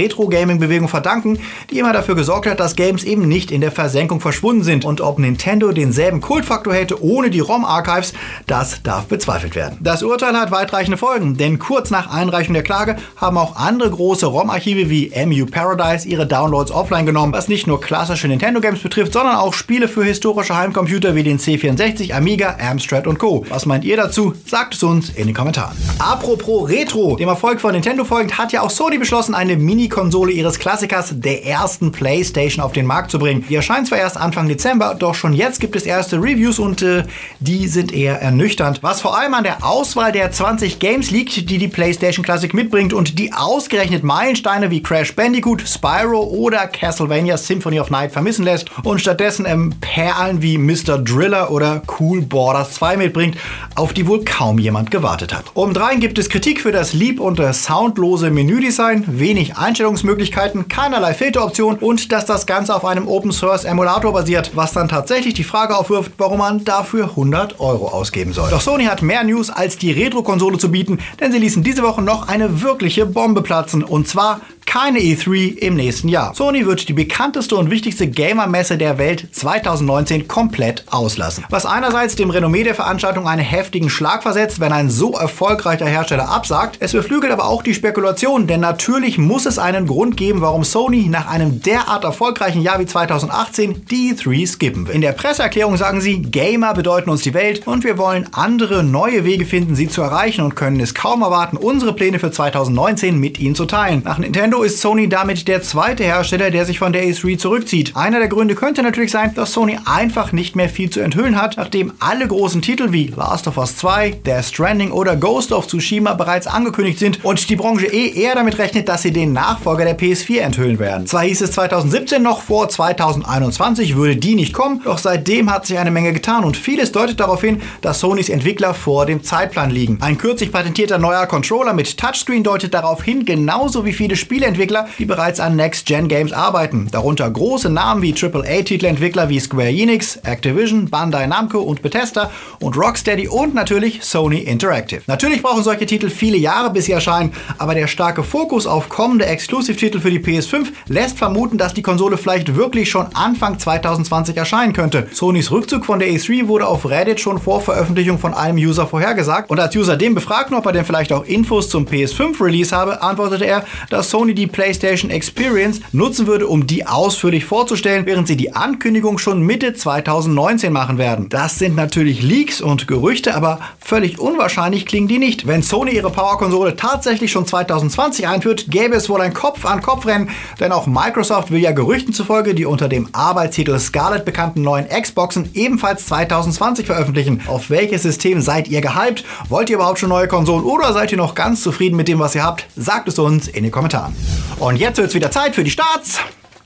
Retro-Gaming-Bewegung 0.47 0.89
verdanken, 0.89 1.39
die 1.71 1.79
immer 1.79 1.93
dafür 1.93 2.15
gesorgt 2.15 2.47
hat, 2.47 2.61
dass 2.61 2.77
Games 2.77 3.05
eben 3.05 3.29
nicht 3.29 3.51
in 3.51 3.61
der 3.61 3.73
Versenkung 3.73 4.21
verschwunden 4.21 4.63
sind 4.63 4.85
und 4.85 5.01
ob 5.01 5.19
Nintendo 5.19 5.73
denselben 5.73 6.21
Kultfaktor 6.21 6.75
hätte 6.75 7.03
ohne 7.03 7.31
die 7.31 7.41
ROM-Archives, 7.41 8.13
das 8.47 8.83
darf 8.83 9.07
bezweifelt 9.07 9.57
werden. 9.57 9.79
Das 9.81 10.03
Urteil 10.03 10.35
hat 10.35 10.51
weitreichende 10.51 10.97
Folgen, 10.97 11.37
denn 11.37 11.59
kurz 11.59 11.91
nach 11.91 12.13
Einreichung 12.13 12.55
der 12.55 12.63
Klage 12.63 12.97
haben 13.17 13.39
auch 13.39 13.57
andere 13.57 13.91
große 13.91 14.27
ROM-Archive 14.27 14.89
wie 14.91 15.13
MU 15.27 15.47
Paradise 15.47 16.09
ihre 16.09 16.27
Downloads 16.27 16.71
offline 16.71 17.07
genommen, 17.07 17.33
was 17.33 17.49
nicht 17.49 17.67
nur 17.67 17.81
klassische 17.81 18.29
Nintendo-Games 18.29 18.81
betrifft, 18.81 19.13
sondern 19.13 19.37
auch 19.37 19.55
Spiele 19.55 19.89
für 19.89 20.05
historische 20.05 20.57
Heimcomputer 20.57 21.15
wie 21.15 21.23
den 21.23 21.39
C64, 21.39 22.13
Amiga, 22.13 22.57
Amstrad 22.61 23.07
und 23.07 23.19
Co. 23.19 23.45
Was 23.49 23.67
meint 23.67 23.85
ihr 23.85 23.97
dazu? 23.97 24.35
Sagt 24.47 24.75
es 24.75 24.83
uns 24.83 25.11
in 25.11 25.27
den 25.27 25.35
Kommentaren. 25.35 25.77
Apropos 25.99 26.69
Retro, 26.69 27.17
dem 27.17 27.29
Erfolg 27.29 27.61
von 27.61 27.73
Nintendo 27.73 28.05
folgend, 28.05 28.39
hat 28.39 28.53
ja 28.53 28.63
auch 28.63 28.71
Sony 28.71 28.99
beschlossen, 28.99 29.35
eine 29.35 29.57
Mini-Konsole 29.57 30.36
ihres 30.37 30.59
Klassikers 30.59 31.13
der 31.15 31.45
ersten 31.45 31.91
PlayStation 31.91 32.65
auf 32.65 32.73
den 32.73 32.87
Markt 32.87 33.11
zu 33.11 33.19
bringen. 33.19 33.45
Die 33.49 33.55
erscheint 33.55 33.89
zwar 33.89 33.99
erst 33.99 34.17
Anfang 34.17 34.49
Dezember, 34.49 34.95
doch 34.95 35.15
schon 35.15 35.33
jetzt 35.33 35.59
gibt 35.61 35.75
es 35.75 35.85
erste 35.85 36.19
Reviews 36.19 36.59
und 36.59 36.83
äh, 36.83 37.05
die 37.41 37.67
sind 37.67 37.93
eher 37.93 38.21
ernüchternd. 38.21 38.83
Was 38.83 39.01
vor 39.01 39.19
allem 39.19 39.35
an 39.35 39.45
der 39.45 39.65
Auswahl 39.65 40.13
der 40.13 40.31
20 40.31 40.79
Games 40.79 41.11
liegt, 41.11 41.51
die 41.51 41.59
die 41.59 41.69
PlayStation 41.69 42.25
Classic 42.25 42.53
mitbringt 42.53 42.93
und 42.93 43.19
die 43.19 43.33
ausgerechnet 43.33 44.05
Meilensteine 44.05 44.71
wie 44.71 44.83
Crash 44.83 45.15
Bandicoot, 45.15 45.67
Spyro 45.67 46.23
oder 46.23 46.67
Castlevania 46.67 47.37
Symphony 47.37 47.81
of 47.81 47.91
Night 47.91 48.13
vermissen 48.13 48.45
lässt 48.45 48.71
und 48.85 49.01
stattdessen 49.01 49.47
ähm, 49.47 49.75
Perlen 49.81 50.43
wie 50.43 50.59
Mr. 50.59 50.99
Driller 50.99 51.51
oder 51.51 51.83
Cool 51.99 52.23
Borders 52.23 52.73
2 52.75 52.97
mitbringt, 52.99 53.37
auf 53.75 53.93
die 53.93 54.07
wohl 54.07 54.25
kaum 54.25 54.59
jemand 54.59 54.91
gewartet 54.91 55.35
hat. 55.35 55.45
Obendrein 55.55 56.01
gibt 56.01 56.19
es 56.19 56.29
Kritik 56.29 56.61
für 56.61 56.73
das 56.73 56.93
lieb 56.93 57.21
und 57.21 57.41
soundlose 57.55 58.31
Menüdesign, 58.31 59.05
wenig 59.07 59.57
Einstellungsmöglichkeiten, 59.57 60.26
keinerlei 60.31 61.15
Filteroption 61.15 61.77
und 61.77 62.13
dass 62.13 62.25
das 62.25 62.47
Ganze 62.47 62.75
auf 62.75 62.85
einem 62.85 63.09
Open 63.09 63.33
Source 63.33 63.65
Emulator 63.65 64.13
basiert, 64.13 64.53
was 64.55 64.73
dann 64.73 64.89
tatsächlich 64.89 65.35
die 65.35 65.45
Frage 65.45 65.77
aufwirft, 65.77 66.13
warum 66.19 66.39
man 66.39 66.65
dafür 66.65 67.11
100 67.11 67.61
Euro 67.61 67.89
ausgeben 67.89 68.33
soll. 68.33 68.51
Doch 68.51 68.61
Sony 68.61 68.85
hat 68.85 69.03
mehr 69.03 69.25
News 69.25 69.51
als 69.51 69.79
die 69.79 69.93
Retro-Konsole 69.93 70.59
zu 70.59 70.71
bieten, 70.71 70.99
denn 71.21 71.33
sie 71.33 71.39
ließen 71.39 71.63
diese 71.63 71.83
Woche 71.83 72.03
noch 72.03 72.29
eine 72.29 72.63
wirkliche 72.63 73.07
Bombe 73.07 73.43
platzen 73.43 73.83
und 73.83 74.09
zwar 74.09 74.41
keine 74.79 74.99
E3 74.99 75.57
im 75.57 75.75
nächsten 75.75 76.07
Jahr. 76.07 76.35
Sony 76.35 76.67
wird 76.67 76.87
die 76.87 76.93
bekannteste 76.93 77.57
und 77.57 77.71
wichtigste 77.71 78.09
Gamer-Messe 78.09 78.77
der 78.77 78.99
Welt 78.99 79.27
2019 79.33 80.29
komplett 80.29 80.85
auslassen. 80.91 81.47
Was 81.49 81.65
einerseits 81.65 82.15
dem 82.15 82.29
Renommee 82.29 82.63
der 82.63 82.75
Veranstaltung 82.75 83.27
einen 83.27 83.41
heftigen 83.41 83.89
Schlag 83.89 84.23
versetzt, 84.23 84.61
wenn 84.61 84.73
ein 84.73 84.91
so 84.91 85.13
erfolgreicher 85.13 85.87
Hersteller 85.87 86.29
absagt. 86.29 86.77
Es 86.81 86.93
beflügelt 86.93 87.33
aber 87.33 87.47
auch 87.47 87.63
die 87.63 87.73
Spekulation, 87.73 88.47
denn 88.47 88.61
natürlich 88.61 89.17
muss 89.17 89.47
es 89.47 89.59
einen 89.59 89.87
Grund 89.87 90.19
geben, 90.19 90.43
warum 90.43 90.63
Sony 90.63 91.09
nach 91.09 91.27
einem 91.27 91.63
derart 91.63 92.05
erfolgreichen 92.05 92.61
Jahr 92.61 92.79
wie 92.79 92.85
2018 92.85 93.87
die 93.87 94.13
E3 94.13 94.47
skippen 94.47 94.87
will. 94.87 94.95
In 94.95 95.01
der 95.01 95.13
Presseerklärung 95.13 95.79
sagen 95.79 96.03
sie, 96.03 96.21
Gamer 96.21 96.75
bedeuten 96.75 97.09
uns 97.09 97.23
die 97.23 97.33
Welt 97.33 97.67
und 97.67 97.83
wir 97.83 97.97
wollen 97.97 98.29
andere 98.33 98.85
neue 98.85 99.25
Wege 99.25 99.47
finden, 99.47 99.75
sie 99.75 99.89
zu 99.89 100.03
erreichen 100.03 100.43
und 100.43 100.55
können 100.55 100.81
es 100.81 100.95
kaum 100.95 101.23
erwarten, 101.23 101.57
unsere 101.57 101.95
Pläne 101.95 102.19
für 102.19 102.31
2019 102.31 103.19
mit 103.19 103.41
ihnen 103.41 103.55
zu 103.55 103.65
teilen. 103.65 104.03
Nach 104.05 104.19
Nintendo 104.19 104.66
ist 104.67 104.81
Sony 104.81 105.09
damit 105.09 105.47
der 105.47 105.63
zweite 105.63 106.03
Hersteller, 106.03 106.51
der 106.51 106.65
sich 106.65 106.81
von 106.81 106.93
der 106.93 107.05
A3 107.05 107.39
zurückzieht. 107.39 107.95
Einer 107.95 108.19
der 108.19 108.27
Gründe 108.27 108.57
könnte 108.57 108.83
natürlich 108.83 109.13
sein, 109.13 109.33
dass 109.33 109.53
Sony 109.53 109.79
einfach 109.85 110.33
nicht 110.33 110.57
mehr 110.57 110.69
viel 110.69 110.91
zu 110.91 110.99
enthüllen 110.99 111.41
hat, 111.41 111.57
nachdem 111.57 111.93
alle 112.01 112.27
großen 112.27 112.63
Titel 112.63 112.91
wie 112.91 113.13
Last 113.17 113.47
of 113.47 113.59
Us 113.59 113.77
2, 113.77 114.23
Death 114.27 114.47
Stranding 114.47 114.91
oder 114.91 115.15
Ghost 115.15 115.53
of 115.53 115.69
Tsushima 115.69 116.15
bereits 116.15 116.49
angekündigt 116.49 116.99
sind 116.99 117.25
und 117.25 117.49
die 117.49 117.55
Branche 117.55 117.87
eh 117.87 118.09
eher 118.21 118.35
damit 118.35 118.59
rechnet, 118.59 118.89
dass 118.89 119.03
sie 119.03 119.13
den 119.13 119.33
Nachfolger 119.33 119.85
der 119.85 119.97
PS4 119.97 120.41
enthüllen 120.41 120.81
werden. 120.81 121.07
Zwar 121.07 121.23
hieß 121.23 121.43
es 121.43 121.53
2017 121.53 122.21
noch, 122.21 122.43
vor 122.43 122.69
2021 122.69 123.95
würde 123.95 124.17
die 124.17 124.35
nicht 124.35 124.53
kommen, 124.53 124.81
doch 124.85 124.99
seitdem 124.99 125.49
hat 125.49 125.67
sich 125.67 125.79
eine 125.79 125.93
Menge 125.93 126.13
getan 126.13 126.43
und 126.43 126.57
vieles 126.57 126.91
deutet 126.91 127.21
darauf 127.21 127.41
hin, 127.41 127.63
dass 127.83 128.01
Sonys 128.01 128.29
Entwickler 128.29 128.75
vor 128.75 129.07
dem 129.07 129.23
Zeitplan 129.23 129.71
liegen. 129.71 129.99
Ein 130.01 130.19
kürzlich 130.19 130.51
patentierter 130.51 130.99
neuer 130.99 131.27
Controller 131.27 131.73
mit 131.73 131.97
Touchscreen 131.97 132.43
deutet 132.43 132.75
darauf 132.75 133.05
hin, 133.05 133.25
genauso 133.25 133.85
wie 133.85 133.93
viele 133.93 134.17
Spiele 134.17 134.46
Spieleentwickler, 134.47 134.89
die 134.99 135.05
bereits 135.05 135.41
an 135.41 135.57
Next-Gen-Games 135.57 136.33
arbeiten. 136.33 136.89
Darunter 136.91 137.29
große 137.29 137.69
Namen 137.69 138.03
wie 138.03 138.15
AAA-Titelentwickler 138.15 139.29
wie 139.29 139.41
Square 139.41 139.71
Enix, 139.71 140.17
Activision, 140.17 140.89
Bandai 140.89 141.27
Namco 141.27 141.59
und 141.59 141.83
Bethesda 141.83 142.31
und 142.61 142.77
Rocksteady 142.77 143.29
und 143.29 143.55
natürlich 143.55 144.05
Sony 144.05 144.39
Interactive. 144.39 145.03
Natürlich 145.07 145.43
brauchen 145.43 145.65
solche 145.65 145.87
Titel 145.87 146.11
viele 146.11 146.37
Jahre, 146.37 146.71
bis 146.71 146.85
sie 146.87 146.93
erscheinen, 146.93 147.33
aber 147.59 147.75
der 147.75 147.89
starke 147.89 148.23
Fokus 148.23 148.67
auf 148.67 148.89
kommende 148.89 149.27
Exclusive-Titel 149.27 150.01
für 150.01 150.11
die 150.11 150.21
PS5 150.21 150.69
lässt 150.87 151.19
vermuten, 151.19 151.59
dass 151.59 151.75
die 151.75 151.83
Konsole 151.83 152.17
vielleicht 152.17 152.55
wirklich 152.55 152.89
schon 152.89 153.07
Anfang 153.15 153.59
2020 153.59 154.37
erscheinen 154.37 154.73
könnte. 154.73 155.09
Sonys 155.13 155.51
Rückzug 155.51 155.85
von 155.85 155.99
der 155.99 156.09
E3 156.09 156.47
wurde 156.47 156.69
auf 156.69 156.89
Reddit 156.89 157.21
schon 157.21 157.41
vor 157.41 157.61
Veröffentlichung 157.61 158.19
von 158.19 158.35
einem 158.35 158.59
User 158.59 158.87
vorhergesagt 158.87 159.51
und 159.51 159.59
als 159.59 159.75
User 159.75 159.97
den 159.97 160.15
befragten, 160.15 160.57
ob 160.57 160.67
er 160.67 160.73
denn 160.73 160.85
vielleicht 160.85 161.13
auch 161.13 161.25
Infos 161.25 161.69
zum 161.69 161.87
PS5-Release 161.87 162.75
habe, 162.75 163.03
antwortete 163.03 163.45
er, 163.45 163.65
dass 163.91 164.11
Sony 164.11 164.36
die 164.37 164.47
PlayStation 164.47 165.11
Experience 165.11 165.81
nutzen 165.93 166.27
würde, 166.27 166.47
um 166.47 166.67
die 166.67 166.87
ausführlich 166.87 167.45
vorzustellen, 167.45 168.07
während 168.07 168.29
sie 168.29 168.37
die 168.37 168.55
Ankündigung 168.55 169.19
schon 169.19 169.43
Mitte 169.43 169.75
2019 169.75 170.73
machen 170.73 170.99
werden. 170.99 171.29
Das 171.29 171.59
sind 171.59 171.75
natürlich 171.75 172.23
Leaks 172.23 172.61
und 172.61 172.87
Gerüchte, 172.87 173.35
aber 173.35 173.61
völlig 173.81 174.19
unwahrscheinlich 174.19 174.87
klingen 174.87 175.09
die 175.09 175.19
nicht. 175.19 175.47
Wenn 175.47 175.63
Sony 175.63 175.93
ihre 175.93 176.11
Power-Konsole 176.11 176.77
tatsächlich 176.77 177.33
schon 177.33 177.47
2020 177.47 178.29
einführt, 178.29 178.67
gäbe 178.69 178.95
es 178.95 179.09
wohl 179.09 179.21
ein 179.21 179.35
Kopf-an-Kopf-Rennen, 179.35 180.31
denn 180.61 180.73
auch 180.73 180.87
Microsoft 180.87 181.51
will 181.51 181.61
ja 181.61 181.73
Gerüchten 181.73 182.13
zufolge 182.13 182.55
die 182.55 182.67
unter 182.67 182.89
dem 182.89 183.09
Arbeitstitel 183.13 183.79
Scarlet 183.79 184.25
bekannten 184.25 184.63
neuen 184.63 184.89
Xboxen 184.89 185.51
ebenfalls 185.55 186.07
2020 186.07 186.87
veröffentlichen. 186.87 187.43
Auf 187.47 187.71
welches 187.71 188.03
System 188.03 188.41
seid 188.41 188.69
ihr 188.69 188.81
gehypt? 188.81 189.25
Wollt 189.49 189.71
ihr 189.71 189.77
überhaupt 189.77 189.99
schon 189.99 190.09
neue 190.09 190.29
Konsolen 190.29 190.65
oder 190.65 190.93
seid 190.93 191.13
ihr 191.13 191.19
noch 191.19 191.35
ganz 191.35 191.63
zufrieden 191.63 191.97
mit 191.97 192.09
dem, 192.09 192.19
was 192.19 192.35
ihr 192.35 192.45
habt? 192.45 192.67
Sagt 192.77 193.09
es 193.09 193.19
uns 193.19 193.49
in 193.49 193.63
den 193.63 193.73
Kommentaren. 193.73 194.15
Und 194.59 194.77
jetzt 194.77 194.99
wird 194.99 195.09
es 195.09 195.15
wieder 195.15 195.31
Zeit 195.31 195.55
für 195.55 195.65
die 195.65 195.71
Starts 195.71 196.19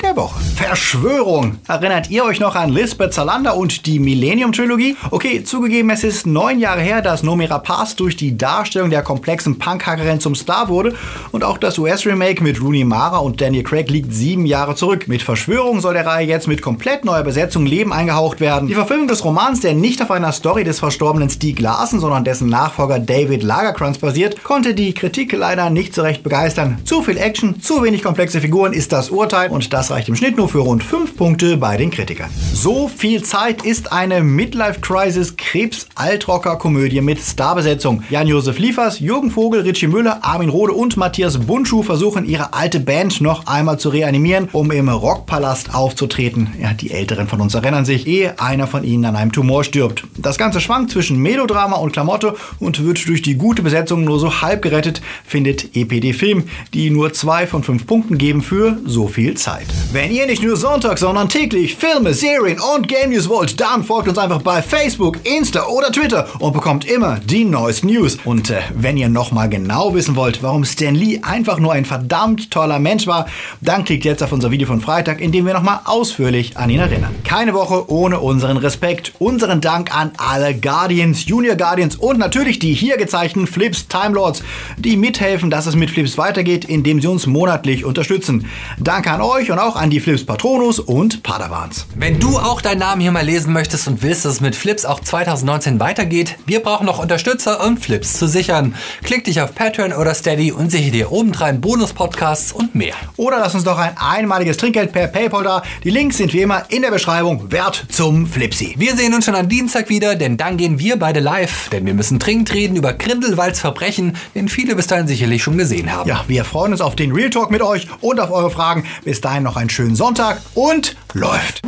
der 0.02 0.16
Woche. 0.16 0.40
Verschwörung. 0.56 1.56
Erinnert 1.68 2.10
ihr 2.10 2.24
euch 2.24 2.40
noch 2.40 2.54
an 2.54 2.70
Lisbeth 2.70 3.14
Salander 3.14 3.56
und 3.56 3.86
die 3.86 3.98
Millennium 3.98 4.52
Trilogie? 4.52 4.96
Okay, 5.10 5.44
zugegeben, 5.44 5.90
es 5.90 6.04
ist 6.04 6.26
neun 6.26 6.58
Jahre 6.58 6.80
her, 6.80 7.02
dass 7.02 7.22
Nomira 7.22 7.58
Pass 7.58 7.96
durch 7.96 8.16
die 8.16 8.36
Darstellung 8.36 8.90
der 8.90 9.02
komplexen 9.02 9.58
Punkhackerin 9.58 10.20
zum 10.20 10.34
Star 10.34 10.68
wurde 10.68 10.94
und 11.32 11.44
auch 11.44 11.58
das 11.58 11.78
US-Remake 11.78 12.42
mit 12.42 12.60
Rooney 12.62 12.84
Mara 12.84 13.18
und 13.18 13.40
Daniel 13.40 13.62
Craig 13.62 13.90
liegt 13.90 14.12
sieben 14.12 14.46
Jahre 14.46 14.74
zurück. 14.74 15.08
Mit 15.08 15.22
Verschwörung 15.22 15.80
soll 15.80 15.94
der 15.94 16.06
Reihe 16.06 16.26
jetzt 16.26 16.48
mit 16.48 16.62
komplett 16.62 17.04
neuer 17.04 17.22
Besetzung 17.22 17.66
Leben 17.66 17.92
eingehaucht 17.92 18.40
werden. 18.40 18.68
Die 18.68 18.74
Verfilmung 18.74 19.08
des 19.08 19.24
Romans, 19.24 19.60
der 19.60 19.74
nicht 19.74 20.02
auf 20.02 20.10
einer 20.10 20.32
Story 20.32 20.64
des 20.64 20.78
verstorbenen 20.78 21.30
Steve 21.30 21.60
Larsen, 21.60 22.00
sondern 22.00 22.24
dessen 22.24 22.48
Nachfolger 22.48 22.98
David 22.98 23.42
Lagerkrantz 23.42 23.98
basiert, 23.98 24.42
konnte 24.42 24.74
die 24.74 24.94
Kritik 24.94 25.32
leider 25.32 25.70
nicht 25.70 25.94
so 25.94 26.02
recht 26.02 26.22
begeistern. 26.22 26.78
Zu 26.84 27.02
viel 27.02 27.18
Action, 27.18 27.60
zu 27.60 27.82
wenig 27.82 28.02
komplexe 28.02 28.40
Figuren 28.40 28.72
ist 28.72 28.92
das 28.92 29.10
Urteil 29.10 29.50
und 29.50 29.72
das 29.72 29.89
reicht 29.90 30.08
im 30.08 30.16
Schnitt 30.16 30.36
nur 30.36 30.48
für 30.48 30.60
rund 30.60 30.82
5 30.82 31.16
Punkte 31.16 31.56
bei 31.56 31.76
den 31.76 31.90
Kritikern. 31.90 32.30
So 32.52 32.88
viel 32.88 33.22
Zeit 33.22 33.64
ist 33.64 33.92
eine 33.92 34.22
Midlife-Crisis 34.22 35.36
Krebs-Altrocker-Komödie 35.36 37.00
mit 37.00 37.20
Starbesetzung. 37.20 38.02
Jan-Josef 38.10 38.58
Liefers, 38.58 39.00
Jürgen 39.00 39.30
Vogel, 39.30 39.62
Richie 39.62 39.86
Müller, 39.86 40.20
Armin 40.22 40.48
Rohde 40.48 40.72
und 40.72 40.96
Matthias 40.96 41.38
Bundschuh 41.38 41.82
versuchen 41.82 42.24
ihre 42.24 42.52
alte 42.54 42.80
Band 42.80 43.20
noch 43.20 43.46
einmal 43.46 43.78
zu 43.78 43.88
reanimieren, 43.88 44.48
um 44.52 44.70
im 44.70 44.88
Rockpalast 44.88 45.74
aufzutreten. 45.74 46.54
Ja, 46.60 46.72
die 46.72 46.90
Älteren 46.90 47.28
von 47.28 47.40
uns 47.40 47.54
erinnern 47.54 47.84
sich, 47.84 48.06
ehe 48.06 48.40
einer 48.40 48.66
von 48.66 48.84
ihnen 48.84 49.04
an 49.04 49.16
einem 49.16 49.32
Tumor 49.32 49.64
stirbt. 49.64 50.04
Das 50.16 50.38
Ganze 50.38 50.60
schwankt 50.60 50.90
zwischen 50.90 51.18
Melodrama 51.18 51.76
und 51.76 51.92
Klamotte 51.92 52.34
und 52.58 52.84
wird 52.84 53.06
durch 53.08 53.22
die 53.22 53.36
gute 53.36 53.62
Besetzung 53.62 54.04
nur 54.04 54.18
so 54.18 54.40
halb 54.42 54.62
gerettet, 54.62 55.00
findet 55.24 55.76
EPD 55.76 56.12
Film, 56.12 56.44
die 56.74 56.90
nur 56.90 57.12
zwei 57.12 57.46
von 57.46 57.62
fünf 57.62 57.86
Punkten 57.86 58.18
geben 58.18 58.42
für 58.42 58.78
so 58.84 59.08
viel 59.08 59.36
Zeit. 59.36 59.66
Wenn 59.92 60.12
ihr 60.12 60.26
nicht 60.26 60.42
nur 60.42 60.56
Sonntag, 60.56 60.98
sondern 60.98 61.28
täglich 61.28 61.74
Filme, 61.74 62.14
Serien 62.14 62.60
und 62.60 62.86
Game 62.86 63.10
News 63.10 63.28
wollt, 63.28 63.60
dann 63.60 63.82
folgt 63.82 64.08
uns 64.08 64.18
einfach 64.18 64.40
bei 64.40 64.62
Facebook, 64.62 65.18
Insta 65.24 65.66
oder 65.66 65.90
Twitter 65.90 66.28
und 66.38 66.52
bekommt 66.52 66.84
immer 66.84 67.18
die 67.18 67.44
neuesten 67.44 67.88
News. 67.88 68.16
Und 68.24 68.50
äh, 68.50 68.60
wenn 68.72 68.96
ihr 68.96 69.08
nochmal 69.08 69.48
genau 69.48 69.92
wissen 69.92 70.14
wollt, 70.14 70.44
warum 70.44 70.64
Stan 70.64 70.94
Lee 70.94 71.20
einfach 71.22 71.58
nur 71.58 71.72
ein 71.72 71.84
verdammt 71.84 72.52
toller 72.52 72.78
Mensch 72.78 73.08
war, 73.08 73.26
dann 73.60 73.84
klickt 73.84 74.04
jetzt 74.04 74.22
auf 74.22 74.30
unser 74.30 74.52
Video 74.52 74.68
von 74.68 74.80
Freitag, 74.80 75.20
in 75.20 75.32
dem 75.32 75.44
wir 75.44 75.54
nochmal 75.54 75.80
ausführlich 75.84 76.56
an 76.56 76.70
ihn 76.70 76.78
erinnern. 76.78 77.14
Keine 77.24 77.52
Woche 77.52 77.90
ohne 77.90 78.20
unseren 78.20 78.58
Respekt, 78.58 79.14
unseren 79.18 79.60
Dank 79.60 79.92
an 79.92 80.12
alle 80.18 80.54
Guardians, 80.54 81.26
Junior 81.26 81.56
Guardians 81.56 81.96
und 81.96 82.18
natürlich 82.18 82.60
die 82.60 82.74
hier 82.74 82.96
gezeigten 82.96 83.48
Flips 83.48 83.88
Time 83.88 84.14
Lords, 84.14 84.44
die 84.78 84.96
mithelfen, 84.96 85.50
dass 85.50 85.66
es 85.66 85.74
mit 85.74 85.90
Flips 85.90 86.16
weitergeht, 86.16 86.64
indem 86.64 87.00
sie 87.00 87.08
uns 87.08 87.26
monatlich 87.26 87.84
unterstützen. 87.84 88.46
Danke 88.78 89.10
an 89.10 89.20
euch 89.20 89.50
und 89.50 89.58
auch 89.58 89.69
an 89.76 89.90
die 89.90 90.00
Flips 90.00 90.24
Patronus 90.24 90.78
und 90.78 91.22
Padawans. 91.22 91.86
Wenn 91.94 92.18
du 92.18 92.38
auch 92.38 92.60
deinen 92.60 92.78
Namen 92.78 93.00
hier 93.00 93.12
mal 93.12 93.24
lesen 93.24 93.52
möchtest 93.52 93.88
und 93.88 94.02
willst, 94.02 94.24
dass 94.24 94.34
es 94.34 94.40
mit 94.40 94.56
Flips 94.56 94.84
auch 94.84 95.00
2019 95.00 95.80
weitergeht, 95.80 96.36
wir 96.46 96.60
brauchen 96.60 96.86
noch 96.86 96.98
Unterstützer, 96.98 97.64
um 97.66 97.76
Flips 97.76 98.14
zu 98.14 98.28
sichern. 98.28 98.74
Klick 99.02 99.24
dich 99.24 99.40
auf 99.40 99.54
Patreon 99.54 99.92
oder 99.92 100.14
Steady 100.14 100.52
und 100.52 100.70
sichere 100.70 100.90
dir 100.90 101.12
obendrein 101.12 101.60
Bonus-Podcasts 101.60 102.52
und 102.52 102.74
mehr. 102.74 102.94
Oder 103.16 103.38
lass 103.38 103.54
uns 103.54 103.64
doch 103.64 103.78
ein 103.78 103.96
einmaliges 103.96 104.56
Trinkgeld 104.56 104.92
per 104.92 105.06
PayPal 105.06 105.44
da. 105.44 105.62
Die 105.84 105.90
Links 105.90 106.16
sind 106.16 106.32
wie 106.32 106.42
immer 106.42 106.64
in 106.68 106.82
der 106.82 106.90
Beschreibung. 106.90 107.50
Wert 107.52 107.86
zum 107.90 108.26
Flipsi. 108.26 108.74
Wir 108.78 108.96
sehen 108.96 109.14
uns 109.14 109.24
schon 109.24 109.34
am 109.34 109.48
Dienstag 109.48 109.88
wieder, 109.88 110.16
denn 110.16 110.36
dann 110.36 110.56
gehen 110.56 110.78
wir 110.78 110.98
beide 110.98 111.20
live. 111.20 111.68
Denn 111.70 111.86
wir 111.86 111.94
müssen 111.94 112.18
dringend 112.18 112.52
reden 112.52 112.76
über 112.76 112.92
Grindelwalds 112.92 113.60
Verbrechen, 113.60 114.16
den 114.34 114.48
viele 114.48 114.74
bis 114.74 114.86
dahin 114.86 115.06
sicherlich 115.06 115.42
schon 115.42 115.58
gesehen 115.58 115.92
haben. 115.92 116.08
Ja, 116.08 116.24
wir 116.28 116.44
freuen 116.44 116.72
uns 116.72 116.80
auf 116.80 116.96
den 116.96 117.12
Real 117.12 117.30
Talk 117.30 117.50
mit 117.50 117.62
euch 117.62 117.86
und 118.00 118.20
auf 118.20 118.30
eure 118.30 118.50
Fragen. 118.50 118.84
Bis 119.04 119.20
dahin 119.20 119.42
noch 119.42 119.56
einen 119.60 119.68
schönen 119.68 119.94
Sonntag 119.94 120.40
und 120.54 120.96
läuft. 121.12 121.60